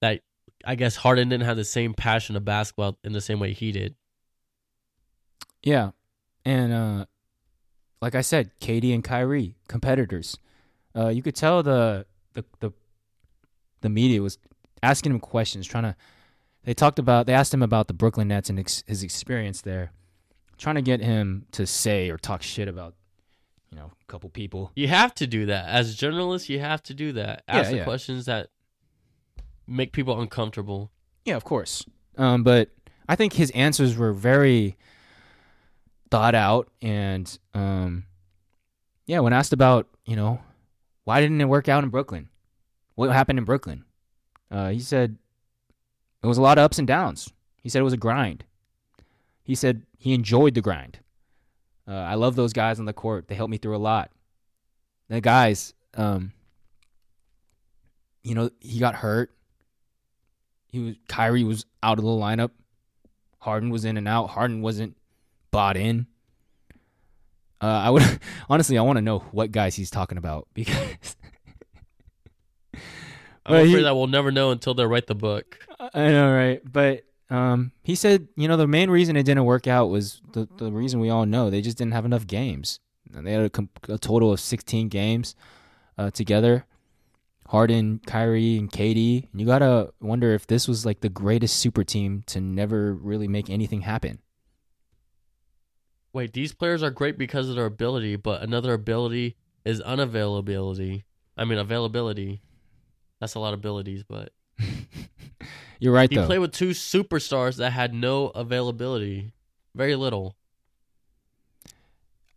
[0.00, 0.20] That
[0.64, 3.72] I guess Harden didn't have the same passion of basketball in the same way he
[3.72, 3.94] did.
[5.62, 5.90] Yeah,
[6.44, 7.06] and uh,
[8.00, 10.38] like I said, KD and Kyrie competitors.
[10.96, 12.72] Uh, you could tell the the the
[13.80, 14.38] the media was
[14.82, 15.96] asking him questions, trying to.
[16.64, 17.26] They talked about.
[17.26, 19.92] They asked him about the Brooklyn Nets and ex, his experience there,
[20.58, 22.94] trying to get him to say or talk shit about,
[23.70, 24.72] you know, a couple people.
[24.74, 26.48] You have to do that as journalists.
[26.48, 27.42] You have to do that.
[27.48, 27.84] Ask Yeah, the yeah.
[27.84, 28.48] questions that
[29.66, 30.90] make people uncomfortable.
[31.24, 31.84] Yeah, of course.
[32.16, 32.70] Um, but
[33.08, 34.76] I think his answers were very
[36.10, 36.68] thought out.
[36.80, 38.04] And um,
[39.06, 40.40] yeah, when asked about, you know,
[41.04, 42.28] why didn't it work out in Brooklyn?
[42.94, 43.84] What happened in Brooklyn?
[44.50, 45.18] Uh, he said
[46.22, 47.30] it was a lot of ups and downs.
[47.62, 48.44] He said it was a grind.
[49.44, 51.00] He said he enjoyed the grind.
[51.88, 53.28] Uh, I love those guys on the court.
[53.28, 54.10] They helped me through a lot.
[55.08, 56.32] The guys, um,
[58.22, 59.30] you know, he got hurt.
[60.66, 62.50] He was Kyrie was out of the lineup.
[63.38, 64.26] Harden was in and out.
[64.26, 64.96] Harden wasn't
[65.50, 66.06] bought in.
[67.60, 68.02] Uh, I would
[68.50, 71.16] honestly, I want to know what guys he's talking about because
[73.46, 75.58] I'm afraid he- that we'll never know until they write the book.
[75.80, 76.60] I know, right?
[76.70, 80.48] But um, he said, you know, the main reason it didn't work out was the
[80.56, 82.80] the reason we all know they just didn't have enough games.
[83.10, 85.34] They had a, a total of 16 games
[85.96, 86.66] uh, together.
[87.48, 89.28] Harden, Kyrie, and KD.
[89.32, 93.28] And you gotta wonder if this was like the greatest super team to never really
[93.28, 94.18] make anything happen.
[96.12, 101.04] Wait, these players are great because of their ability, but another ability is unavailability.
[101.36, 102.42] I mean, availability.
[103.20, 104.32] That's a lot of abilities, but
[105.80, 106.26] You're right he though.
[106.26, 109.32] played with two superstars that had no availability,
[109.74, 110.36] very little.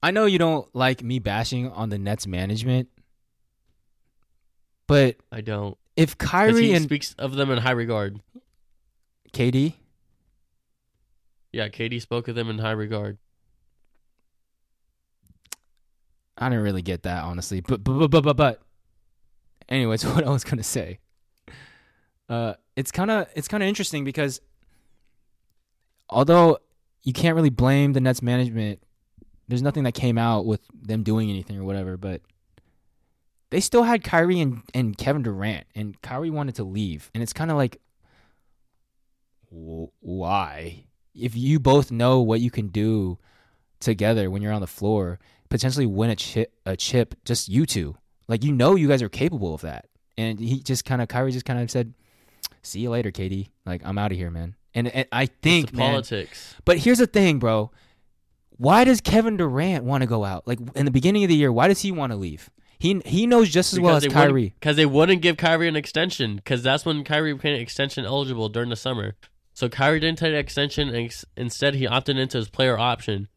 [0.03, 2.89] I know you don't like me bashing on the Nets management,
[4.87, 5.77] but I don't.
[5.95, 8.19] If Kyrie he and speaks of them in high regard.
[9.33, 9.73] KD,
[11.53, 13.17] Yeah, KD spoke of them in high regard.
[16.37, 18.61] I didn't really get that honestly, but but but but but, but.
[19.69, 20.99] anyways, what I was gonna say,
[22.31, 24.39] uh, it's kind of it's kind of interesting because
[26.09, 26.59] although
[27.03, 28.81] you can't really blame the Nets management,
[29.49, 32.21] there's nothing that came out with them doing anything or whatever, but
[33.49, 37.33] they still had Kyrie and, and Kevin Durant, and Kyrie wanted to leave, and it's
[37.33, 37.81] kind of like,
[39.49, 40.85] why?
[41.13, 43.17] If you both know what you can do
[43.81, 47.97] together when you're on the floor, potentially win a chip, a chip, just you two,
[48.29, 51.33] like you know, you guys are capable of that, and he just kind of Kyrie
[51.33, 51.93] just kind of said,
[52.61, 53.49] "See you later, KD.
[53.65, 56.55] Like I'm out of here, man." And, and I think, man, politics.
[56.63, 57.71] but here's the thing, bro.
[58.51, 60.47] Why does Kevin Durant want to go out?
[60.47, 62.49] Like in the beginning of the year, why does he want to leave?
[62.79, 64.55] He he knows just as well as Kyrie.
[64.59, 68.69] Because they wouldn't give Kyrie an extension, because that's when Kyrie became extension eligible during
[68.69, 69.15] the summer.
[69.53, 73.27] So Kyrie didn't take an extension, and ex- instead he opted into his player option,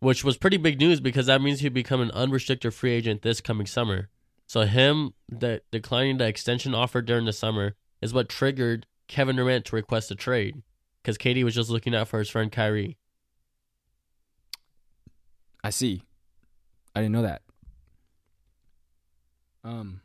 [0.00, 3.40] which was pretty big news because that means he'd become an unrestricted free agent this
[3.40, 4.08] coming summer.
[4.46, 9.64] So him de- declining the extension offer during the summer is what triggered Kevin Durant
[9.66, 10.62] to request a trade,
[11.02, 12.98] because KD was just looking out for his friend Kyrie.
[15.64, 16.02] I see.
[16.94, 17.42] I didn't know that.
[19.64, 20.00] Um.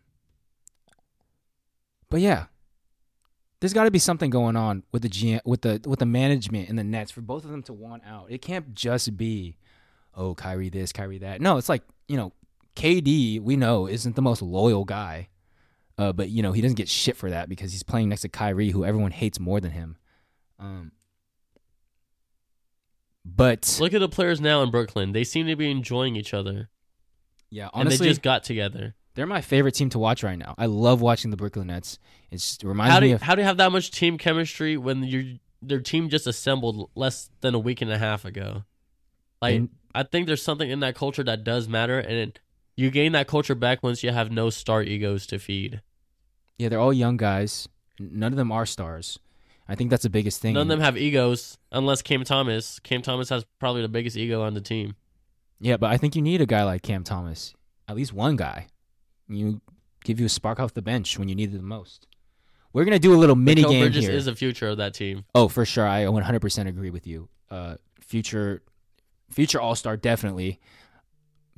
[2.09, 2.45] But yeah,
[3.59, 6.69] there's got to be something going on with the GM, with the with the management
[6.69, 8.27] and the Nets for both of them to want out.
[8.29, 9.57] It can't just be,
[10.15, 11.41] oh, Kyrie this, Kyrie that.
[11.41, 12.33] No, it's like you know,
[12.75, 15.29] KD we know isn't the most loyal guy,
[15.97, 18.29] uh, but you know he doesn't get shit for that because he's playing next to
[18.29, 19.97] Kyrie, who everyone hates more than him.
[20.59, 20.91] Um.
[23.25, 26.69] But Look at the players now in Brooklyn; they seem to be enjoying each other,
[27.49, 28.95] yeah, and honestly, they just got together.
[29.15, 30.53] They're my favorite team to watch right now.
[30.57, 31.97] I love watching the Brooklyn Nets.
[32.29, 34.17] It's, it reminds How do me you, of how do you have that much team
[34.17, 35.23] chemistry when your
[35.61, 38.63] their team just assembled less than a week and a half ago?
[39.41, 42.39] Like And- I think there's something in that culture that does matter, and it,
[42.77, 45.81] you gain that culture back once you have no star egos to feed.
[46.57, 46.69] yeah.
[46.69, 47.67] They're all young guys.
[47.99, 49.19] None of them are stars.
[49.67, 50.53] I think that's the biggest thing.
[50.53, 52.79] None of them have egos unless Cam Thomas.
[52.79, 54.95] Cam Thomas has probably the biggest ego on the team.
[55.59, 57.53] Yeah, but I think you need a guy like Cam Thomas.
[57.87, 58.67] At least one guy.
[59.27, 59.59] You
[60.05, 62.07] give you a spark off the bench when you need it the most.
[62.71, 64.13] We're gonna do a little mini game Bridges here.
[64.13, 65.25] is the future of that team.
[65.33, 65.87] oh, for sure.
[65.87, 67.27] I 100% agree with you.
[67.49, 68.61] Uh, future,
[69.31, 70.59] future All Star definitely.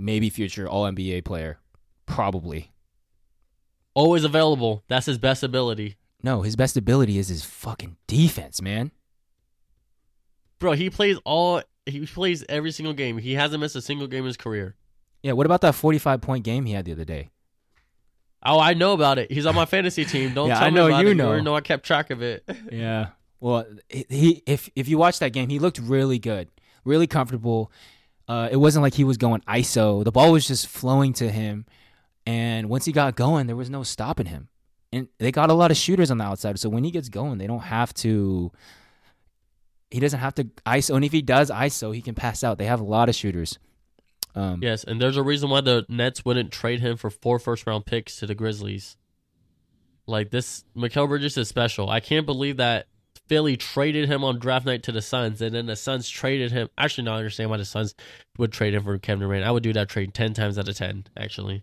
[0.01, 1.59] Maybe future All NBA player,
[2.05, 2.71] probably.
[3.93, 4.83] Always available.
[4.87, 5.97] That's his best ability.
[6.23, 8.91] No, his best ability is his fucking defense, man.
[10.59, 13.17] Bro, he plays all he plays every single game.
[13.17, 14.75] He hasn't missed a single game in his career.
[15.23, 17.29] Yeah, what about that 45 point game he had the other day?
[18.43, 19.31] Oh, I know about it.
[19.31, 20.33] He's on my fantasy team.
[20.33, 21.15] Don't Yeah, tell I me know about you it.
[21.15, 21.33] know.
[21.35, 22.43] You know I kept track of it.
[22.71, 23.09] Yeah.
[23.41, 26.49] Well, he if if you watch that game, he looked really good,
[26.83, 27.71] really comfortable.
[28.29, 30.03] Uh, it wasn't like he was going ISO.
[30.03, 31.65] The ball was just flowing to him,
[32.27, 34.49] and once he got going, there was no stopping him.
[34.93, 37.39] And they got a lot of shooters on the outside, so when he gets going,
[37.39, 38.51] they don't have to.
[39.89, 42.59] He doesn't have to ISO, and if he does ISO, he can pass out.
[42.59, 43.57] They have a lot of shooters.
[44.35, 47.65] Um, yes, and there's a reason why the Nets wouldn't trade him for four first
[47.65, 48.95] round picks to the Grizzlies.
[50.05, 51.89] Like this, Mikal Bridges is special.
[51.89, 52.85] I can't believe that
[53.29, 56.67] Philly traded him on draft night to the Suns, and then the Suns traded him.
[56.77, 57.93] Actually, I understand why the Suns
[58.39, 59.45] would trade him for Kevin Durant.
[59.45, 61.61] I would do that trade ten times out of ten, actually.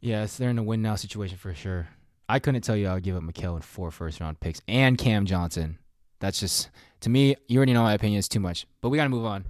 [0.00, 1.88] Yes, they're in a win now situation for sure.
[2.28, 4.98] I couldn't tell you I would give up Mikal and four first round picks and
[4.98, 5.78] Cam Johnson.
[6.20, 7.36] That's just to me.
[7.48, 8.66] You already know my opinion is too much.
[8.82, 9.46] But we got to move on.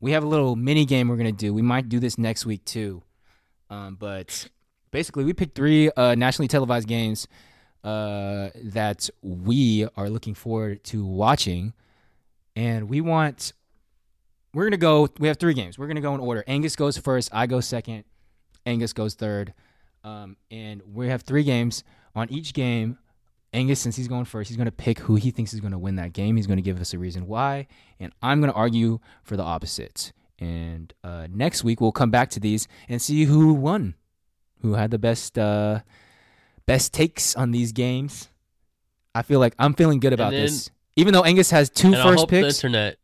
[0.00, 1.54] We have a little mini game we're gonna do.
[1.54, 3.02] We might do this next week too.
[3.70, 4.48] Um, but
[4.90, 7.26] basically, we picked three uh, nationally televised games
[7.84, 11.72] uh, that we are looking forward to watching,
[12.56, 13.52] and we want.
[14.52, 15.08] We're gonna go.
[15.18, 15.78] We have three games.
[15.78, 16.42] We're gonna go in order.
[16.46, 17.28] Angus goes first.
[17.32, 18.04] I go second.
[18.66, 19.54] Angus goes third.
[20.02, 21.84] Um, and we have three games.
[22.16, 22.98] On each game,
[23.52, 25.78] Angus, since he's going first, he's going to pick who he thinks is going to
[25.78, 26.36] win that game.
[26.36, 27.66] He's going to give us a reason why,
[27.98, 30.12] and I'm going to argue for the opposite.
[30.38, 33.94] And uh, next week we'll come back to these and see who won,
[34.60, 35.80] who had the best uh,
[36.66, 38.28] best takes on these games.
[39.14, 41.96] I feel like I'm feeling good about then- this, even though Angus has two and
[41.96, 42.56] I first hope the picks.
[42.56, 42.98] internet.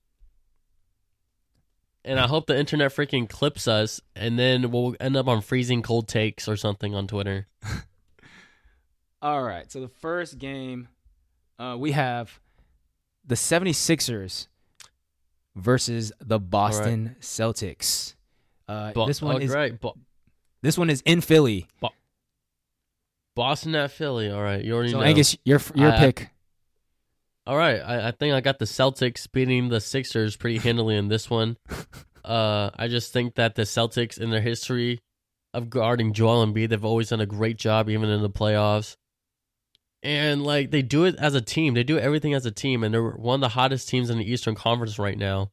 [2.03, 5.83] And I hope the internet freaking clips us, and then we'll end up on freezing
[5.83, 7.47] cold takes or something on Twitter.
[9.23, 9.71] All right.
[9.71, 10.89] So the first game,
[11.59, 12.41] uh, we have
[13.27, 14.47] the 76ers
[15.55, 18.15] versus the Boston Celtics.
[18.67, 19.79] Uh, Bo- this one oh, is great.
[19.79, 19.97] Bo-
[20.63, 21.67] this one is in Philly.
[23.37, 24.31] Boston at Philly.
[24.31, 25.05] All right, you already So know.
[25.05, 26.31] Angus, your your I- pick.
[27.47, 31.09] All right, I, I think I got the Celtics beating the Sixers pretty handily in
[31.09, 31.57] this one.
[32.23, 35.01] Uh, I just think that the Celtics, in their history
[35.55, 38.95] of guarding Joel Embiid, they've always done a great job, even in the playoffs.
[40.03, 42.93] And like they do it as a team, they do everything as a team, and
[42.93, 45.51] they're one of the hottest teams in the Eastern Conference right now,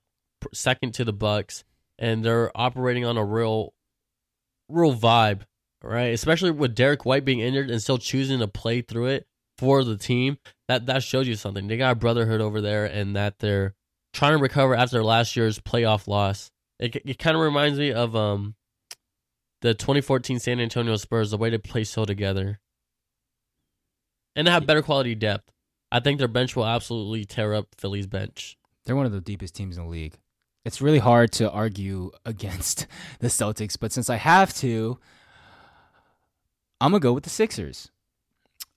[0.53, 1.63] second to the Bucks,
[1.97, 3.73] and they're operating on a real,
[4.67, 5.43] real vibe,
[5.83, 6.13] right?
[6.13, 9.97] Especially with Derrick White being injured and still choosing to play through it for the
[9.97, 11.67] team that that shows you something.
[11.67, 13.75] They got a brotherhood over there, and that they're
[14.13, 16.51] trying to recover after last year's playoff loss.
[16.79, 18.55] It it kind of reminds me of um
[19.61, 22.59] the 2014 San Antonio Spurs, the way they play so together,
[24.35, 25.51] and they have better quality depth.
[25.91, 28.57] I think their bench will absolutely tear up Philly's bench.
[28.85, 30.15] They're one of the deepest teams in the league.
[30.65, 32.87] It's really hard to argue against
[33.19, 34.99] the Celtics, but since I have to,
[36.79, 37.89] I'm gonna go with the Sixers.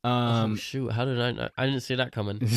[0.02, 0.92] Um, oh shoot!
[0.92, 1.32] How did I?
[1.32, 2.40] Not, I didn't see that coming.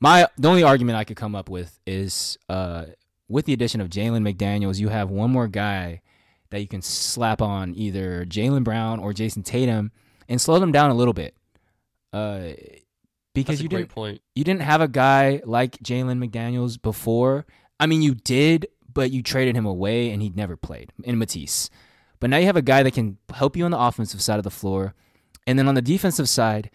[0.00, 2.84] My the only argument I could come up with is uh,
[3.28, 6.02] with the addition of Jalen McDaniels, you have one more guy
[6.50, 9.90] that you can slap on either Jaylen Brown or Jayson Tatum
[10.28, 11.34] and slow them down a little bit.
[12.12, 12.50] Uh,
[13.34, 14.22] because That's a you great didn't point.
[14.34, 17.44] you didn't have a guy like Jalen McDaniels before.
[17.80, 21.70] I mean, you did, but you traded him away and he'd never played in Matisse.
[22.20, 24.44] But now you have a guy that can help you on the offensive side of
[24.44, 24.94] the floor,
[25.46, 26.70] and then on the defensive side,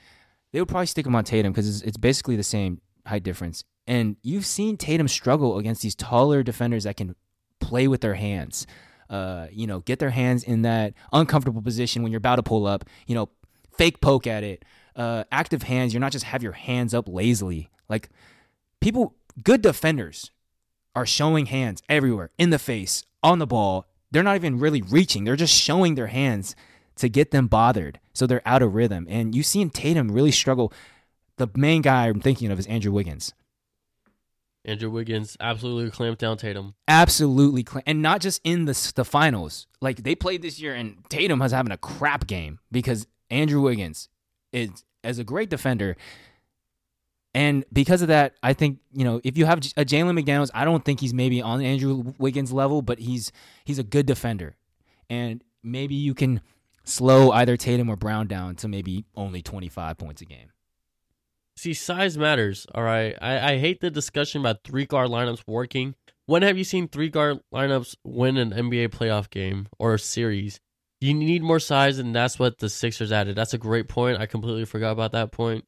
[0.51, 3.63] they would probably stick him on Tatum because it's, it's basically the same height difference.
[3.85, 7.15] And you've seen Tatum struggle against these taller defenders that can
[7.59, 8.65] play with their hands.
[9.09, 12.65] Uh, you know, get their hands in that uncomfortable position when you're about to pull
[12.65, 12.85] up.
[13.07, 13.29] You know,
[13.77, 14.63] fake poke at it.
[14.95, 15.93] Uh, active hands.
[15.93, 17.69] You're not just have your hands up lazily.
[17.89, 18.09] Like
[18.79, 20.31] people, good defenders
[20.95, 23.87] are showing hands everywhere in the face, on the ball.
[24.13, 25.23] They're not even really reaching.
[25.23, 26.55] They're just showing their hands
[26.97, 27.99] to get them bothered.
[28.13, 29.07] So they're out of rhythm.
[29.09, 30.71] And you've seen Tatum really struggle.
[31.37, 33.33] The main guy I'm thinking of is Andrew Wiggins.
[34.65, 36.75] Andrew Wiggins absolutely clamped down Tatum.
[36.87, 37.65] Absolutely.
[37.85, 39.65] And not just in the, the finals.
[39.81, 44.09] Like they played this year and Tatum was having a crap game because Andrew Wiggins
[44.53, 45.97] is as a great defender.
[47.35, 50.51] And because of that, I think you know if you have a uh, Jalen McDaniels,
[50.53, 53.31] I don't think he's maybe on Andrew Wiggins level, but he's
[53.65, 54.55] he's a good defender,
[55.09, 56.41] and maybe you can
[56.83, 60.51] slow either Tatum or Brown down to maybe only twenty five points a game.
[61.55, 62.65] See, size matters.
[62.73, 63.15] All right.
[63.21, 65.95] I, I hate the discussion about three guard lineups working.
[66.25, 70.59] When have you seen three guard lineups win an NBA playoff game or a series?
[70.99, 73.35] You need more size, and that's what the Sixers added.
[73.35, 74.19] That's a great point.
[74.19, 75.65] I completely forgot about that point,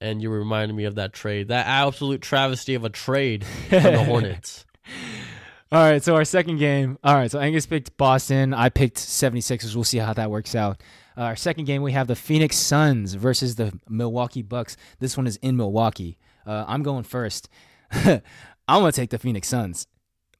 [0.00, 1.48] and you reminded me of that trade.
[1.48, 4.64] That absolute travesty of a trade from the Hornets.
[5.72, 6.98] All right, so our second game.
[7.04, 8.52] All right, so Angus picked Boston.
[8.52, 9.74] I picked 76ers.
[9.74, 10.82] We'll see how that works out.
[11.16, 14.76] Uh, our second game, we have the Phoenix Suns versus the Milwaukee Bucks.
[14.98, 16.18] This one is in Milwaukee.
[16.44, 17.48] Uh, I'm going first.
[17.92, 18.20] I'm
[18.68, 19.86] going to take the Phoenix Suns.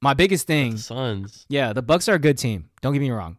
[0.01, 1.45] My biggest thing, Suns.
[1.49, 2.71] yeah, the Bucks are a good team.
[2.81, 3.37] Don't get me wrong.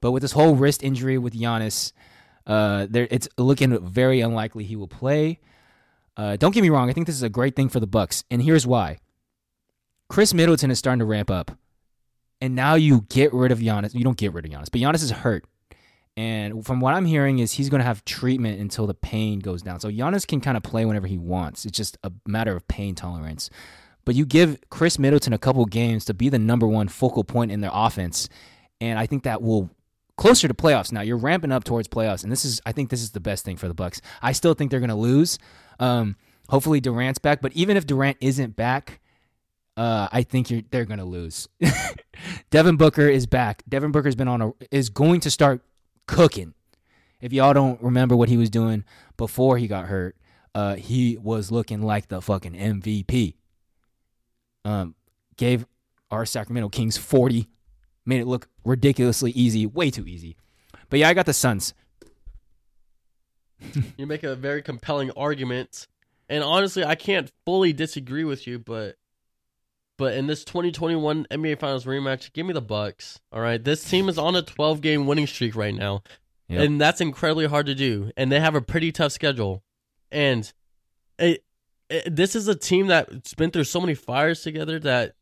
[0.00, 1.92] But with this whole wrist injury with Giannis,
[2.46, 5.38] uh, there it's looking very unlikely he will play.
[6.18, 6.90] Uh, don't get me wrong.
[6.90, 8.98] I think this is a great thing for the Bucks, and here's why.
[10.08, 11.52] Khris Middleton is starting to ramp up,
[12.40, 13.94] and now you get rid of Giannis.
[13.94, 15.44] You don't get rid of Giannis, but Giannis is hurt,
[16.16, 19.62] And from what I'm hearing is he's going to have treatment until the pain goes
[19.62, 19.78] down.
[19.78, 21.64] So Giannis can kind of play whenever he wants.
[21.64, 23.48] It's just a matter of pain tolerance.
[24.04, 27.52] But you give Khris Middleton a couple games to be the number one focal point
[27.52, 28.28] in their offense,
[28.80, 29.70] and I think that will
[30.16, 30.90] closer to playoffs.
[30.90, 33.44] Now you're ramping up towards playoffs, and this is I think this is the best
[33.44, 34.00] thing for the Bucks.
[34.20, 35.38] I still think they're going to lose.
[35.78, 36.16] Um,
[36.48, 39.00] hopefully Durant's back, but even if Durant isn't back,
[39.76, 41.48] uh, I think they're to lose.
[42.50, 43.62] Devin Booker is back.
[43.68, 45.62] Devin Booker's been on a is going to start
[46.06, 46.54] cooking.
[47.20, 48.84] If y'all don't remember what he was doing
[49.16, 50.16] before he got hurt,
[50.54, 53.34] uh, he was looking like the fucking MVP.
[54.64, 54.96] Um,
[55.36, 55.64] gave
[56.10, 57.48] our Sacramento Kings 40,
[58.04, 60.36] made it look ridiculously easy, way too easy.
[60.90, 61.74] But yeah, I got the Suns.
[63.96, 65.86] You make a very compelling argument,
[66.28, 68.96] and honestly, I can't fully disagree with you, but
[69.96, 73.18] but in this 2021 NBA Finals rematch, give me the Bucks.
[73.32, 76.02] All right, this team is on a 12 game winning streak right now,
[76.48, 76.60] Yep.
[76.64, 78.10] and that's incredibly hard to do.
[78.16, 79.62] And they have a pretty tough schedule,
[80.12, 80.50] and
[81.18, 81.44] it,
[81.90, 85.14] it, this is a team that's been through so many fires together that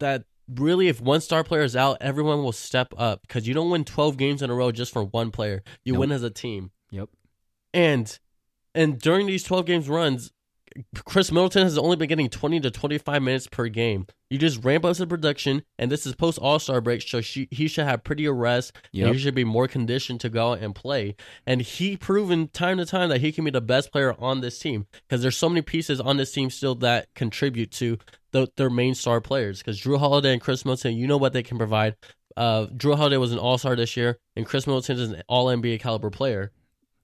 [0.00, 3.70] that really, if one star player is out, everyone will step up because you don't
[3.70, 5.62] win 12 games in a row just for one player.
[5.84, 6.00] You Nope.
[6.00, 6.72] win as a team.
[6.90, 7.08] Yep.
[7.74, 8.18] And
[8.74, 10.32] and during these 12 games runs,
[11.04, 14.06] Khris Middleton has only been getting 20 to 25 minutes per game.
[14.28, 17.46] You just ramp up the production, and this is post All Star break, so she,
[17.50, 18.72] he should have pretty rest.
[18.92, 19.12] Yep.
[19.12, 21.14] He should be more conditioned to go out and play.
[21.46, 24.58] And he proven time to time that he can be the best player on this
[24.58, 27.98] team because there's so many pieces on this team still that contribute to
[28.32, 29.58] the, their main star players.
[29.58, 31.94] Because Jrue Holiday and Khris Middleton, you know what they can provide.
[32.36, 35.46] Uh, Jrue Holiday was an All Star this year, and Khris Middleton is an All
[35.46, 36.50] NBA caliber player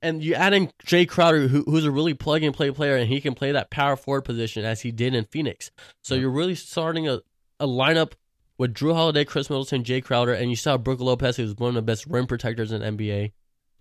[0.03, 3.09] and you add in Jae Crowder, who, who's a really plug and play player, and
[3.09, 5.71] he can play that power forward position as he did in Phoenix.
[6.03, 6.23] So Yeah.
[6.23, 7.21] you're really starting a,
[7.59, 8.13] a lineup
[8.59, 11.69] with Jrue Holiday, Khris Middleton, Jae Crowder, and you saw have Brook Lopez, who's one
[11.71, 13.33] of the best rim protectors in NBA.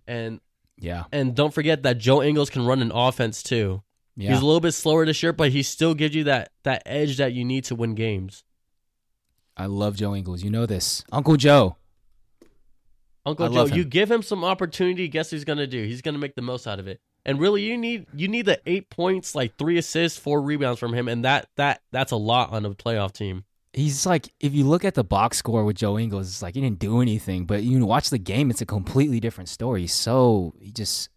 [0.06, 0.40] And
[0.78, 1.04] Yeah.
[1.12, 3.82] and don't forget that Joe Ingles can run an offense too.
[4.16, 4.30] Yeah.
[4.32, 7.16] He's a little bit slower this year, but he still gives you that that edge
[7.18, 8.42] that you need to win games.
[9.56, 10.42] I love Joe Ingles.
[10.42, 11.04] You know this.
[11.12, 11.76] Uncle Joe.
[13.26, 15.08] Uncle I Joe, you give him some opportunity.
[15.08, 15.82] Guess he's gonna do?
[15.84, 17.00] He's gonna make the most out of it.
[17.24, 20.94] And really, you need you need the eight points, like three assists, four rebounds from
[20.94, 23.44] him, and that that that's a lot on a playoff team.
[23.72, 26.60] He's like, if you look at the box score with Joe Ingles, it's like he
[26.60, 27.44] didn't do anything.
[27.44, 29.86] But you watch the game, it's a completely different story.
[29.86, 31.10] So he just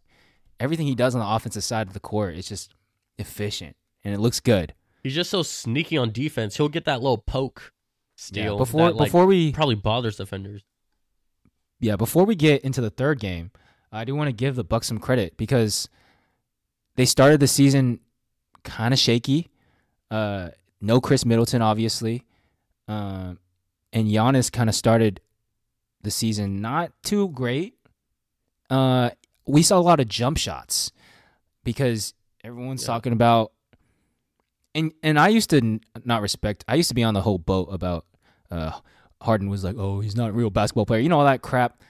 [0.60, 2.74] everything he does on the offensive side of the court is just
[3.18, 4.74] efficient and it looks good.
[5.04, 6.58] He's just so sneaky on defense.
[6.58, 7.74] He'll get that little poke
[8.16, 10.64] steal before that, like, before we probably bothers defenders.
[11.84, 13.51] Yeah, before we get into the third game,
[13.91, 15.89] I do want to give the Bucks some credit because
[16.95, 17.99] they started the season
[18.63, 19.49] kind of shaky.
[20.09, 22.23] Uh, no Khris Middleton, obviously,
[22.88, 23.38] um,
[23.91, 25.19] and Giannis kind of started
[26.03, 27.75] the season not too great.
[28.69, 29.09] Uh,
[29.45, 30.93] we saw a lot of jump shots
[31.65, 32.13] because
[32.45, 32.88] everyone's Yeah.
[32.88, 33.51] talking about,
[34.73, 36.63] and and I used to not respect.
[36.65, 38.05] I used to be on the whole boat about
[38.49, 38.79] uh,
[39.24, 40.99] Harden was like, oh, he's not a real basketball player.
[40.99, 41.82] You know all that crap.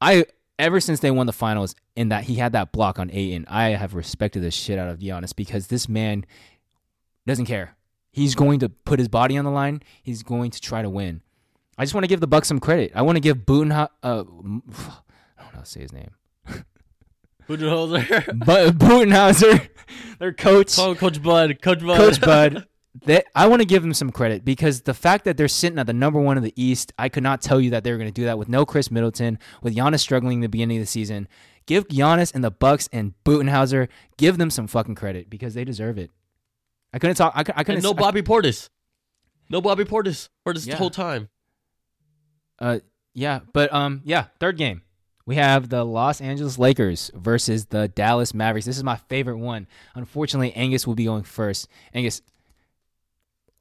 [0.00, 0.26] I
[0.58, 3.70] ever since they won the finals and that he had that block on Ayton, I
[3.70, 6.26] have respected the shit out of Giannis because this man
[7.26, 7.76] doesn't care.
[8.10, 9.82] He's going to put his body on the line.
[10.02, 11.22] He's going to try to win.
[11.78, 12.92] I just want to give the Bucks some credit.
[12.94, 14.62] I want to give Budenha, uh, I don't know
[15.38, 16.10] how to say his name,
[17.48, 18.38] Budenholzer.
[18.44, 19.68] but Budenhauser,
[20.18, 21.62] their coach, Call Coach Bud.
[21.62, 21.96] Coach Bud.
[21.96, 22.66] Coach Bud.
[23.06, 25.86] That I want to give them some credit because the fact that they're sitting at
[25.86, 28.10] the number one in the East, I could not tell you that they were going
[28.12, 30.86] to do that with no Khris Middleton, with Giannis struggling in the beginning of the
[30.86, 31.26] season.
[31.64, 33.88] Give Giannis and the Bucks and Butenhauser,
[34.18, 36.10] give them some fucking credit because they deserve it.
[36.92, 37.32] I couldn't talk.
[37.34, 37.76] I, I couldn't.
[37.76, 38.68] and no I- Bobby Portis.
[39.48, 40.76] No Bobby Portis for this Yeah.
[40.76, 41.30] whole time.
[42.58, 42.78] Uh,
[43.14, 44.82] yeah, but um, yeah, third game.
[45.24, 48.66] We have the Los Angeles Lakers versus the Dallas Mavericks.
[48.66, 49.66] This is my favorite one.
[49.94, 51.68] Unfortunately, Angus will be going first.
[51.94, 52.22] Angus,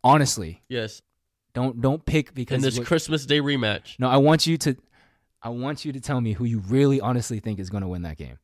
[0.03, 1.01] honestly, Yes.
[1.53, 3.99] don't don't pick because In this what- Christmas Day rematch.
[3.99, 4.09] no.
[4.09, 4.75] I want you to,
[5.41, 8.03] I want you to tell me who you really honestly think is going to win
[8.03, 8.37] that game.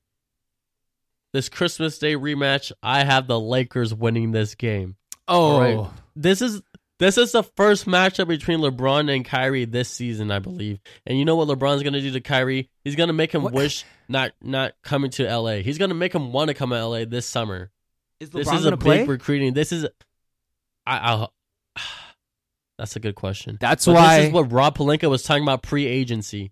[1.33, 4.95] This Christmas Day rematch, I have the Lakers winning this game.
[5.27, 5.89] Oh, right.
[6.15, 6.61] This is
[6.99, 10.79] this is the first matchup between LeBron and Kyrie this season, I believe.
[11.05, 12.69] And you know what LeBron's gonna do to Kyrie?
[12.83, 13.53] He's gonna make him What?
[13.53, 15.61] wish not not coming to LA.
[15.61, 17.71] He's gonna make him want to come to LA this summer.
[18.19, 19.03] is this LeBron is a going to big play?
[19.05, 19.53] recruiting.
[19.53, 19.85] This is
[20.87, 21.33] I I'll,
[22.77, 23.57] That's a good question.
[23.59, 24.17] That's But why.
[24.17, 26.51] this is what Rob Pelinka was talking about pre-agency.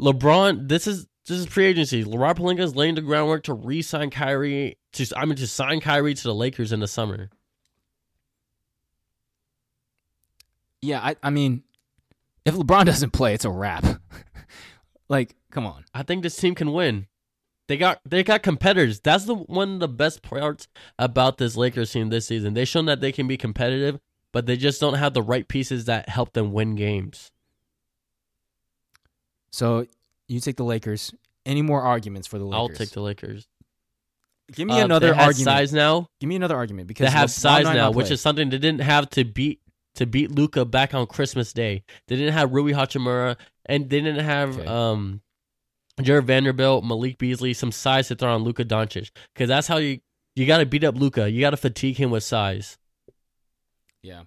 [0.00, 2.02] LeBron, this is this is pre-agency.
[2.04, 6.14] Rob Pelinka is laying the groundwork to re-sign Kyrie to I mean to sign Kyrie
[6.14, 7.28] to the Lakers in the summer.
[10.80, 11.64] yeah, I, I mean,
[12.44, 13.84] if LeBron doesn't play, it's a wrap.
[15.10, 15.86] Like, come on.
[15.94, 17.06] I think this team can win.
[17.66, 19.00] They got they got competitors.
[19.00, 20.68] That's the one of the best parts
[20.98, 22.52] about this Lakers team this season.
[22.52, 24.00] They've shown that they can be competitive,
[24.32, 27.30] but they just don't have the right pieces that help them win games.
[29.50, 29.86] So
[30.28, 31.12] you take the Lakers.
[31.46, 32.58] Any more arguments for the Lakers?
[32.58, 33.46] I'll take the Lakers.
[34.52, 35.44] Give me Uh, another they argument.
[35.44, 36.08] size now.
[36.20, 39.08] Give me another argument because They have size now, which is something they didn't have
[39.10, 39.60] to beat
[39.94, 41.82] to beat Luka back on Christmas Day.
[42.06, 44.66] They didn't have Rui Hachimura, and they didn't have Okay.
[44.66, 45.22] um,
[46.00, 50.00] Jarred Vanderbilt, Malik Beasley, some size to throw on Luka Doncic because that's how you
[50.36, 51.28] you got to beat up Luka.
[51.28, 52.78] You got to fatigue him with size.
[54.08, 54.22] Yeah.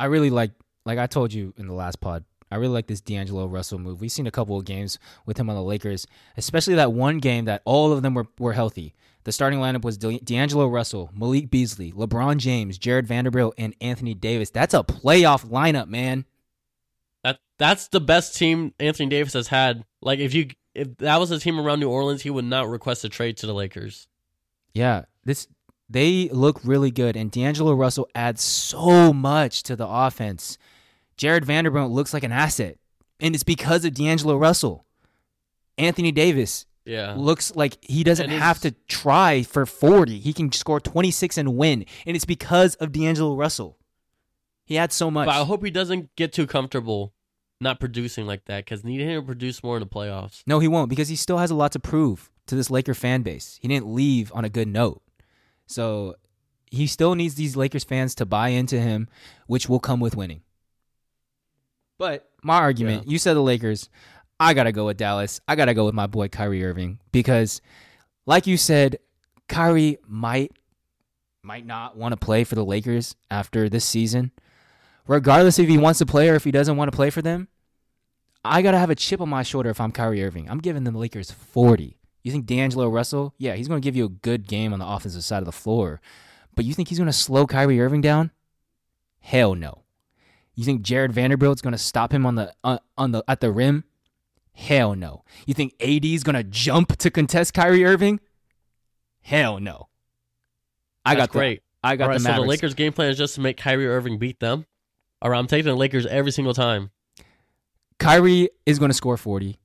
[0.00, 0.52] I really like
[0.86, 4.00] like I told you in the last pod, I really like this D'Angelo Russell move.
[4.00, 6.06] We've seen a couple of games with him on the Lakers,
[6.38, 8.94] especially that one game that all of them were, were healthy.
[9.24, 14.14] The starting lineup was De- D'Angelo Russell, Malik Beasley, LeBron James, Jarred Vanderbilt, and Anthony
[14.14, 14.48] Davis.
[14.48, 16.24] That's a playoff lineup, man.
[17.22, 19.84] That that's the best team Anthony Davis has had.
[20.00, 23.04] Like if you if that was a team around New Orleans, he would not request
[23.04, 24.08] a trade to the Lakers.
[24.72, 25.48] Yeah, this
[25.88, 30.58] they look really good, and D'Angelo Russell adds so much to the offense.
[31.16, 32.76] Jarred Vanderbilt looks like an asset,
[33.20, 34.84] and it's because of D'Angelo Russell.
[35.76, 37.14] Anthony Davis Yeah.
[37.16, 40.18] looks like he doesn't have to try for 40.
[40.20, 43.78] He can score 26 and win, and it's because of D'Angelo Russell.
[44.64, 45.26] He adds so much.
[45.26, 47.14] But I hope he doesn't get too comfortable
[47.60, 50.42] not producing like that because need him to produce more in the playoffs.
[50.46, 53.22] No, he won't because he still has a lot to prove to this Laker fan
[53.22, 53.58] base.
[53.62, 55.02] He didn't leave on a good note.
[55.68, 56.16] So
[56.70, 59.08] he still needs these Lakers fans to buy into him,
[59.46, 60.42] which will come with winning.
[61.98, 63.88] But my argument, you said the Lakers.
[64.40, 65.40] I got to go with Dallas.
[65.48, 67.60] I got to go with my boy Kyrie Irving because
[68.24, 68.98] like you said,
[69.48, 70.52] Kyrie might
[71.42, 74.32] might not want to play for the Lakers after this season.
[75.06, 77.48] Regardless if he wants to play or if he doesn't want to play for them,
[78.44, 80.48] I gotta have a chip on my shoulder if I'm Kyrie Irving.
[80.48, 81.97] I'm giving the Lakers 40.
[82.28, 83.32] You think D'Angelo Russell?
[83.38, 85.98] Yeah, he's gonna give you a good game on the offensive side of the floor.
[86.54, 88.32] But you think he's gonna slow Kyrie Irving down?
[89.18, 89.84] Hell no.
[90.54, 93.84] You think Jarred Vanderbilt's gonna stop him on the uh, on the at the rim?
[94.52, 95.24] Hell no.
[95.46, 98.20] You think AD's gonna jump to contest Kyrie Irving?
[99.22, 99.88] Hell no.
[101.06, 101.62] I That's got the- great.
[101.82, 103.86] I got All right, the so the Lakers' game plan is just to make Kyrie
[103.88, 104.66] Irving beat them.
[105.22, 106.90] All right, I'm taking the Lakers every single time.
[107.98, 109.58] Kyrie is going to score 40.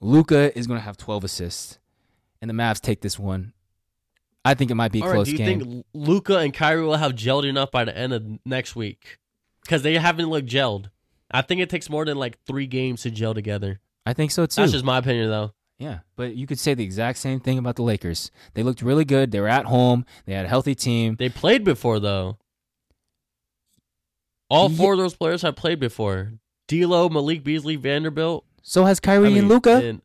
[0.00, 1.78] Luka is going to have 12 assists.
[2.40, 3.52] And the Mavs take this one.
[4.44, 5.60] I think it might be a All right, close do you game.
[5.60, 9.18] think Luka and Kyrie will have gelled enough by the end of next week?
[9.62, 10.86] Because they haven't looked gelled.
[11.30, 13.80] I think it takes more than like three games to gel together.
[14.06, 14.62] I think so too.
[14.62, 15.52] That's just my opinion, though.
[15.78, 18.30] yeah, but you could say the exact same thing about the Lakers.
[18.54, 19.30] They looked really good.
[19.30, 20.06] They were at home.
[20.24, 21.16] They had a healthy team.
[21.16, 22.38] They played before, though.
[24.48, 26.32] All four of those players have played before.
[26.66, 28.44] D'Lo, Malik Beasley, Vanderbilt.
[28.62, 30.00] So has Kyrie I mean, and Luka.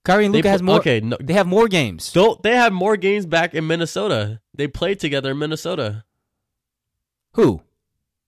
[0.00, 0.78] And Kyrie and Luka has more.
[0.78, 2.12] Okay, no, They have more games.
[2.12, 4.40] don't they have more games back in Minnesota?
[4.54, 6.04] They played together in Minnesota.
[7.34, 7.62] Who?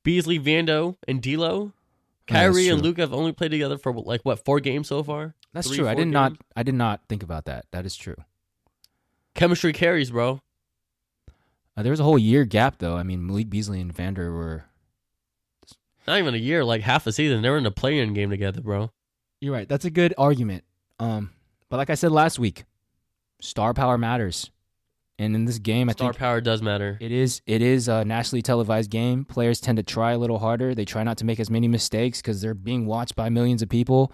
[0.04, 1.72] Beasley, Vando, and D'Lo.
[1.72, 1.72] Oh,
[2.26, 2.88] Kyrie and true.
[2.90, 5.34] Luka have only played together for like what four games so far.
[5.52, 5.88] That's Three, true.
[5.88, 6.34] I did not.
[6.56, 7.66] I did not think about that.
[7.72, 8.16] That is true.
[9.34, 10.40] Chemistry carries, bro.
[11.76, 12.96] Uh, there was a whole year gap though.
[12.96, 14.64] I mean, Malik Beasley and Vander were.
[16.06, 17.42] Not even a year, like half a season.
[17.42, 18.90] They were in a play-in game together, bro.
[19.40, 19.68] You're right.
[19.68, 20.64] That's a good argument.
[20.98, 21.30] Um,
[21.72, 22.64] but like I said last week,
[23.40, 24.50] star power matters,
[25.18, 26.98] and in this game, I think Star power does matter.
[27.00, 29.24] it is it is a nationally televised game.
[29.24, 30.74] Players tend to try a little harder.
[30.74, 33.70] They try not to make as many mistakes because they're being watched by millions of
[33.70, 34.12] people.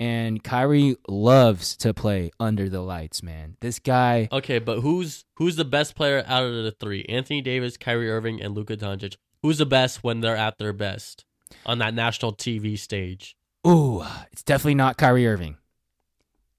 [0.00, 3.56] And Kyrie loves to play under the lights, man.
[3.60, 7.04] This guy, Okay, but who's who's the best player out of the three?
[7.06, 9.16] Anthony Davis, Kyrie Irving, and Luka Doncic.
[9.42, 11.26] Who's the best when they're at their best
[11.66, 13.36] on that national TV stage?
[13.66, 15.57] ooh, it's definitely not Kyrie Irving.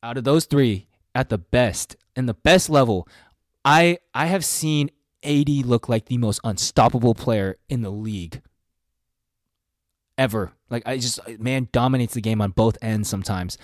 [0.01, 3.07] Out of those three, at the best, and the best level,
[3.65, 4.89] I I have seen
[5.23, 8.41] AD look like the most unstoppable player in the league
[10.17, 10.51] ever.
[10.69, 13.57] Like I just man dominates the game on both ends sometimes.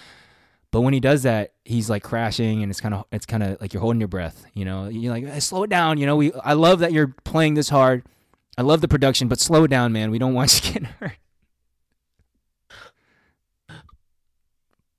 [0.72, 3.62] But when he does that, he's like crashing, and it's kind of it's kind of
[3.62, 4.46] like you're holding your breath.
[4.54, 5.98] You know, you're like "Eh, slow it down.
[5.98, 8.04] You know, we I love that you're playing this hard.
[8.58, 10.12] I love the production, but slow it down, man.
[10.12, 11.14] We don't want you getting hurt.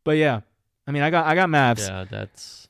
[0.04, 0.40] But yeah,
[0.86, 1.86] I mean, I got I got Mavs.
[1.86, 2.68] Yeah, that's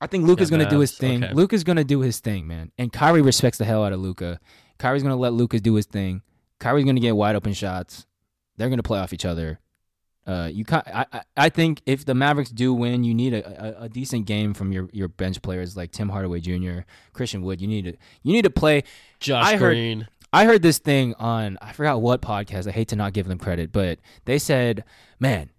[0.00, 1.24] I think Luka's Yeah, gonna do his thing.
[1.24, 1.32] okay.
[1.34, 2.72] Luka's gonna do his thing, man.
[2.78, 4.40] And Kyrie respects the hell out of Luka.
[4.78, 6.22] Kyrie's gonna let Luka do his thing.
[6.58, 8.06] Kyrie's gonna get wide open shots.
[8.56, 9.60] They're gonna play off each other.
[10.26, 13.80] Uh, you, ca- I, I, I think if the Mavericks do win, you need a,
[13.80, 16.80] a, a decent game from your, your bench players like Tim Hardaway Jr.,
[17.14, 17.60] Christian Wood.
[17.60, 18.84] You need to, you need to play.
[19.18, 20.08] Josh I heard- Green.
[20.32, 22.68] I heard this thing on I forgot what podcast.
[22.68, 24.84] I hate to not give them credit, but they said,
[25.18, 25.50] "Man,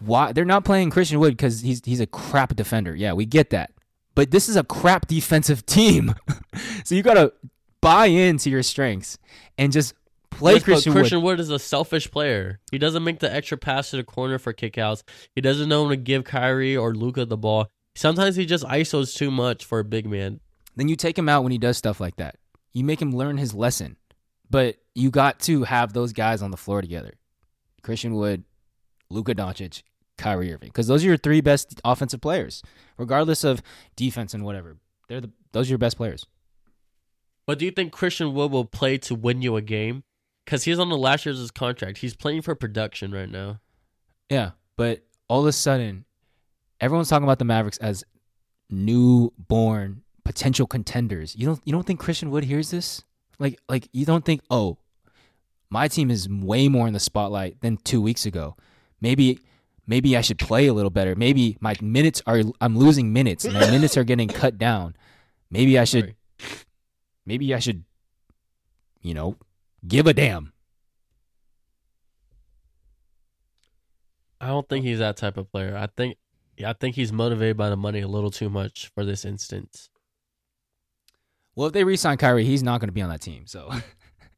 [0.00, 2.94] why they're not playing Christian Wood because he's he's a crap defender.
[2.94, 3.72] Yeah, we get that.
[4.14, 6.14] But this is a crap defensive team.
[6.84, 7.32] so you gotta
[7.80, 9.18] buy into your strengths
[9.56, 9.94] and just
[10.30, 11.32] play Yes, Christian, Christian Wood.
[11.32, 12.60] Wood is a selfish player.
[12.70, 15.02] He doesn't make the extra pass to the corner for kickouts.
[15.34, 17.68] He doesn't know when to give Kyrie or Luka the ball.
[17.94, 20.40] Sometimes he just isos too much for a big man.
[20.76, 22.36] Then you take him out when he does stuff like that.
[22.72, 23.96] You make him learn his lesson.
[24.50, 27.14] But you got to have those guys on the floor together.
[27.82, 28.44] Christian Wood,
[29.10, 29.82] Luka Doncic,
[30.16, 30.68] Kyrie Irving.
[30.68, 32.62] Because those are your three best offensive players,
[32.96, 33.62] regardless of
[33.96, 34.76] defense and whatever.
[35.08, 36.26] They're the those are your best players.
[37.46, 40.04] But do you think Christian Wood will play to win you a game?
[40.44, 41.98] Because he's on the last year's of his contract.
[41.98, 43.60] He's playing for production right now.
[44.28, 46.04] Yeah, but all of a sudden,
[46.80, 48.04] everyone's talking about the Mavericks as
[48.70, 51.34] newborn potential contenders.
[51.36, 53.02] You don't you don't think Christian Wood hears this?
[53.38, 54.76] Like like you don't think, "Oh,
[55.70, 58.56] my team is way more in the spotlight than 2 weeks ago.
[59.00, 59.40] Maybe
[59.86, 61.14] maybe I should play a little better.
[61.14, 64.94] Maybe my minutes are I'm losing minutes and my minutes are getting cut down.
[65.50, 66.56] Maybe I should Sorry.
[67.26, 67.84] maybe I should
[69.00, 69.36] you know,
[69.86, 70.52] give a damn."
[74.40, 75.76] I don't think he's that type of player.
[75.76, 76.16] I think
[76.64, 79.90] I think he's motivated by the money a little too much for this instance.
[81.56, 83.46] Well, if they re-sign Kyrie, he's not going to be on that team.
[83.46, 83.68] So,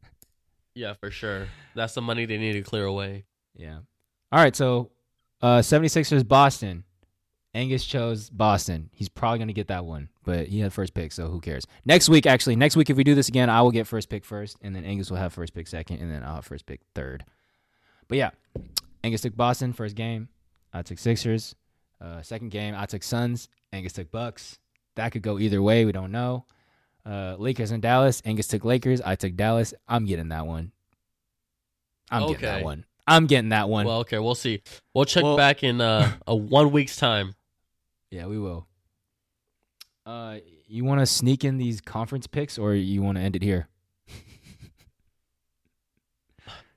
[0.75, 1.49] Yeah, for sure.
[1.75, 3.25] That's the money they need to clear away.
[3.55, 3.81] Yeah.
[4.33, 4.91] All right, so
[5.43, 6.85] uh 76ers Boston.
[7.53, 8.91] Angus chose Boston.
[8.93, 11.67] He's probably going to get that one, but he had first pick, so who cares?
[11.85, 14.25] Next week actually, next week if we do this again, I will get first pick
[14.25, 16.81] first and then Angus will have first pick second and then I'll have first pick
[16.95, 17.25] third.
[18.07, 18.31] But yeah,
[19.03, 20.29] Angus took Boston first game.
[20.73, 21.57] I took Sixers.
[22.01, 23.49] Uh second game, I took Suns.
[23.73, 24.59] Angus took Bucks.
[24.95, 26.45] That could go either way, we don't know.
[27.05, 28.23] Uh Lakers and Dallas.
[28.25, 29.01] Angus took Lakers.
[29.01, 29.75] I took Dallas.
[29.89, 30.71] I'm getting that one.
[32.13, 32.85] I'm getting that one.
[33.07, 33.87] I'm getting that one.
[33.87, 34.63] Well, okay, we'll see.
[34.95, 37.35] We'll check Well- back in uh, a one week's time.
[38.11, 38.67] Yeah, we will.
[40.07, 43.43] Uh, you want to sneak in these conference picks, or you want to end it
[43.43, 43.69] here?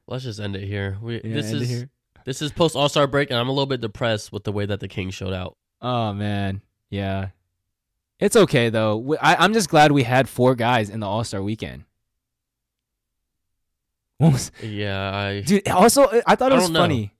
[0.08, 0.98] Let's just end it here.
[1.02, 1.90] We, Yeah, this is here.
[2.26, 4.66] this is post All Star break, and I'm a little bit depressed with the way
[4.66, 5.56] that the Kings showed out.
[5.82, 7.30] Oh man, yeah.
[8.20, 9.16] It's okay though.
[9.22, 11.86] I, I'm just glad we had four guys in the All Star weekend.
[14.61, 16.80] Yeah, I Dude, also I thought it I was don't know.
[16.80, 17.14] funny.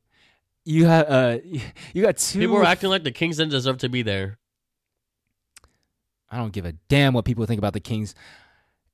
[0.65, 1.37] You had uh,
[1.93, 2.39] you got two.
[2.39, 4.37] people were acting like the Kings didn't deserve to be there.
[6.29, 8.15] I don't give a damn what people think about the Kings.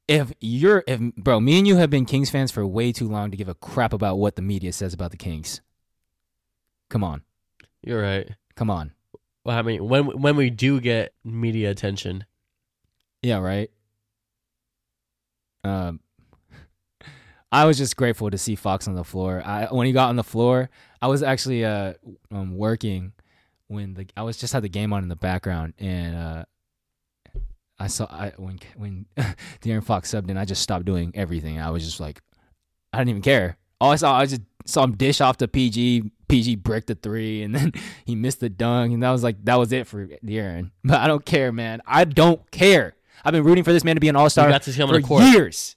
[0.07, 3.29] If you're, if bro, me and you have been Kings fans for way too long
[3.31, 5.61] to give a crap about what the media says about the Kings.
[6.89, 7.21] Come on,
[7.83, 8.27] You're right.
[8.55, 8.91] come on.
[9.45, 12.25] Well, I mean, when when we do get media attention,
[13.21, 13.69] Yeah, right.
[15.63, 15.99] Um,
[17.51, 19.41] I was just grateful to see Fox on the floor.
[19.43, 20.69] I when he got on the floor,
[21.01, 21.93] I was actually uh
[22.31, 23.13] um, working
[23.69, 26.43] when the I was just had the game on in the background, and uh,
[27.79, 29.05] I saw I when when
[29.61, 31.59] De'Aaron Fox subbed in, I just stopped doing everything.
[31.59, 32.21] I was just like,
[32.91, 33.57] I didn't even care.
[33.81, 36.11] All I saw, I just saw him dish off to PG.
[36.27, 37.71] PG bricked the three, and then
[38.05, 40.71] he missed the dunk, and that was like that was it for De'Aaron.
[40.83, 41.81] But I don't care, man.
[41.87, 42.95] I don't care.
[43.23, 44.89] I've been rooting for this man to be an All Star got to see him
[44.89, 45.75] on for years.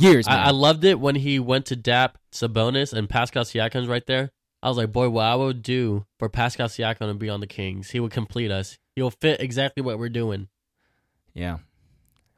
[0.00, 0.26] Years.
[0.28, 4.30] I, I loved it when he went to dap Sabonis and Pascal Siakam's right there.
[4.62, 7.46] I was like, boy, what I would do for Pascal Siakam to be on the
[7.46, 8.76] Kings, he would complete us.
[8.96, 10.48] He'll fit exactly what we're doing.
[11.34, 11.58] yeah,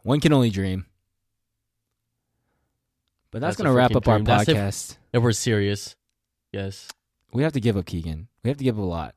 [0.03, 0.87] one can only dream.
[3.31, 4.29] But that's, That's gonna wrap freaking up our dream.
[4.41, 4.97] If- podcast.
[5.13, 5.97] If we're serious,
[6.53, 6.89] yes,
[7.33, 8.29] we have to give up Keegan.
[8.45, 9.15] We have to give up a lot.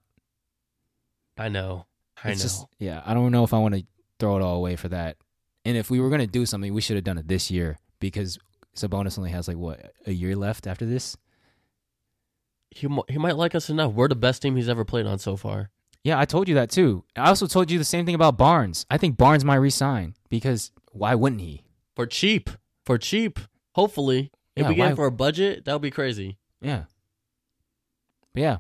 [1.37, 1.85] I know,
[2.23, 2.43] I It's know.
[2.43, 3.01] just yeah.
[3.05, 3.83] I don't know if I want to
[4.19, 5.17] throw it all away for that.
[5.65, 7.77] And if we were gonna do something, we should have done it this year
[8.07, 8.37] because
[8.75, 11.15] Sabonis only has like what a year left after this.
[12.71, 13.93] he he might like us enough.
[13.93, 15.69] We're the best team he's ever played on so far.
[16.03, 17.03] Yeah, I told you that too.
[17.15, 18.85] I also told you the same thing about Barnes.
[18.91, 21.63] I think Barnes might resign because why wouldn't he?
[21.95, 22.49] For cheap,
[22.85, 23.39] for cheap.
[23.73, 26.37] Hopefully, if Yeah, we get why- for a budget, that would be crazy.
[26.61, 26.83] Yeah.
[28.33, 28.57] But yeah.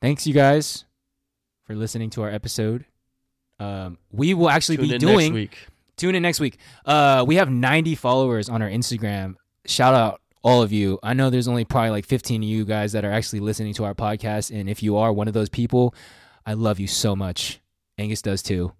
[0.00, 0.84] Thanks you guys
[1.64, 2.84] for listening to our episode.
[3.58, 5.66] Um, we will actually Tune be in doing next week.
[5.96, 6.58] Tune in next week.
[6.84, 9.34] Uh, we have 90 followers on our Instagram.
[9.66, 10.98] Shout out all of you.
[11.02, 13.84] I know there's only probably like 15 of you guys that are actually listening to
[13.84, 15.94] our podcast, and if you are one of those people,
[16.46, 17.60] I love you so much.
[17.98, 18.72] Angus does too.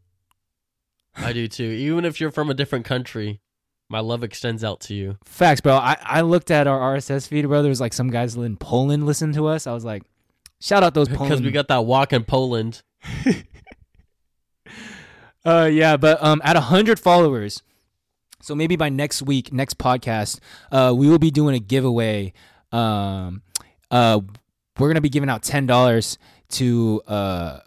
[1.16, 1.64] I do too.
[1.64, 3.40] Even if you're from a different country,
[3.88, 5.18] my love extends out to you.
[5.24, 5.74] Facts, bro.
[5.74, 7.62] I, I looked at our RSS feed, bro.
[7.62, 9.66] There's like some guys in Poland listen to us.
[9.66, 10.02] I was like,
[10.60, 12.82] shout out those Poland Because we got that walk in Poland.
[15.44, 17.62] Uh, yeah, but um, at hundred followers,
[18.40, 20.40] so maybe by next week, next podcast,
[20.72, 22.32] uh, we will be doing a giveaway.
[22.72, 23.42] Um,
[23.90, 24.20] uh,
[24.78, 26.18] we're gonna be giving out ten dollars
[26.50, 27.58] to uh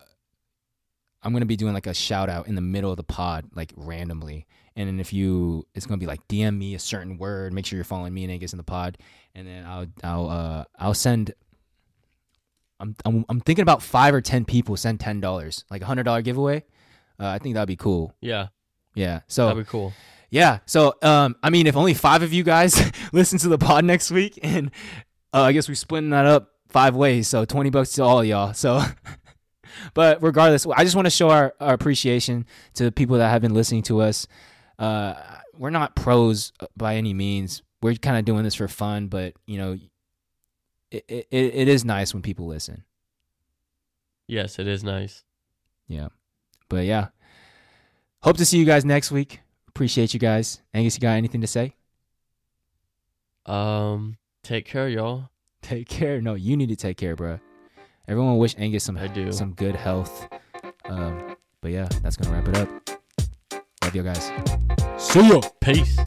[1.23, 3.73] I'm gonna be doing like a shout out in the middle of the pod, like
[3.75, 4.45] randomly.
[4.75, 7.77] And then if you it's gonna be like DM me a certain word, make sure
[7.77, 8.97] you're following me and Angus in the pod,
[9.35, 11.33] and then I'll I'll uh I'll send
[12.79, 16.03] I'm I'm, I'm thinking about five or ten people send ten dollars, like a hundred
[16.03, 16.63] dollar giveaway.
[17.19, 18.13] Uh, I think that'd be cool.
[18.21, 18.47] Yeah,
[18.95, 19.21] Yeah.
[19.27, 19.93] So that'd be cool.
[20.29, 20.59] yeah.
[20.65, 24.11] So, um, I mean, if only five of you guys listen to the pod next
[24.11, 24.71] week, and
[25.33, 28.53] uh, I guess we're splitting that up five ways, so twenty bucks to all y'all.
[28.53, 28.81] So,
[29.93, 32.45] but regardless, I just want to show our, our appreciation
[32.75, 34.27] to the people that have been listening to us.
[34.77, 35.15] Uh,
[35.55, 37.63] we're not pros by any means.
[37.81, 39.79] We're kind of doing this for fun, but you know,
[40.91, 42.83] it, it it is nice when people listen.
[44.27, 45.23] Yes, it is nice.
[45.87, 46.09] Yeah.
[46.69, 47.07] But yeah.
[48.21, 49.41] Hope to see you guys next week.
[49.67, 50.61] Appreciate you guys.
[50.73, 51.75] Angus, you got anything to say?
[53.45, 55.29] Um, take care, y'all.
[55.61, 56.21] Take care.
[56.21, 57.39] No, you need to take care, bro.
[58.07, 59.31] Everyone wish Angus some I do.
[59.33, 60.29] some good health.
[60.85, 62.69] Um, but yeah, that's gonna wrap it up.
[63.83, 64.31] Love you guys.
[64.97, 65.41] See ya.
[65.59, 65.97] Peace.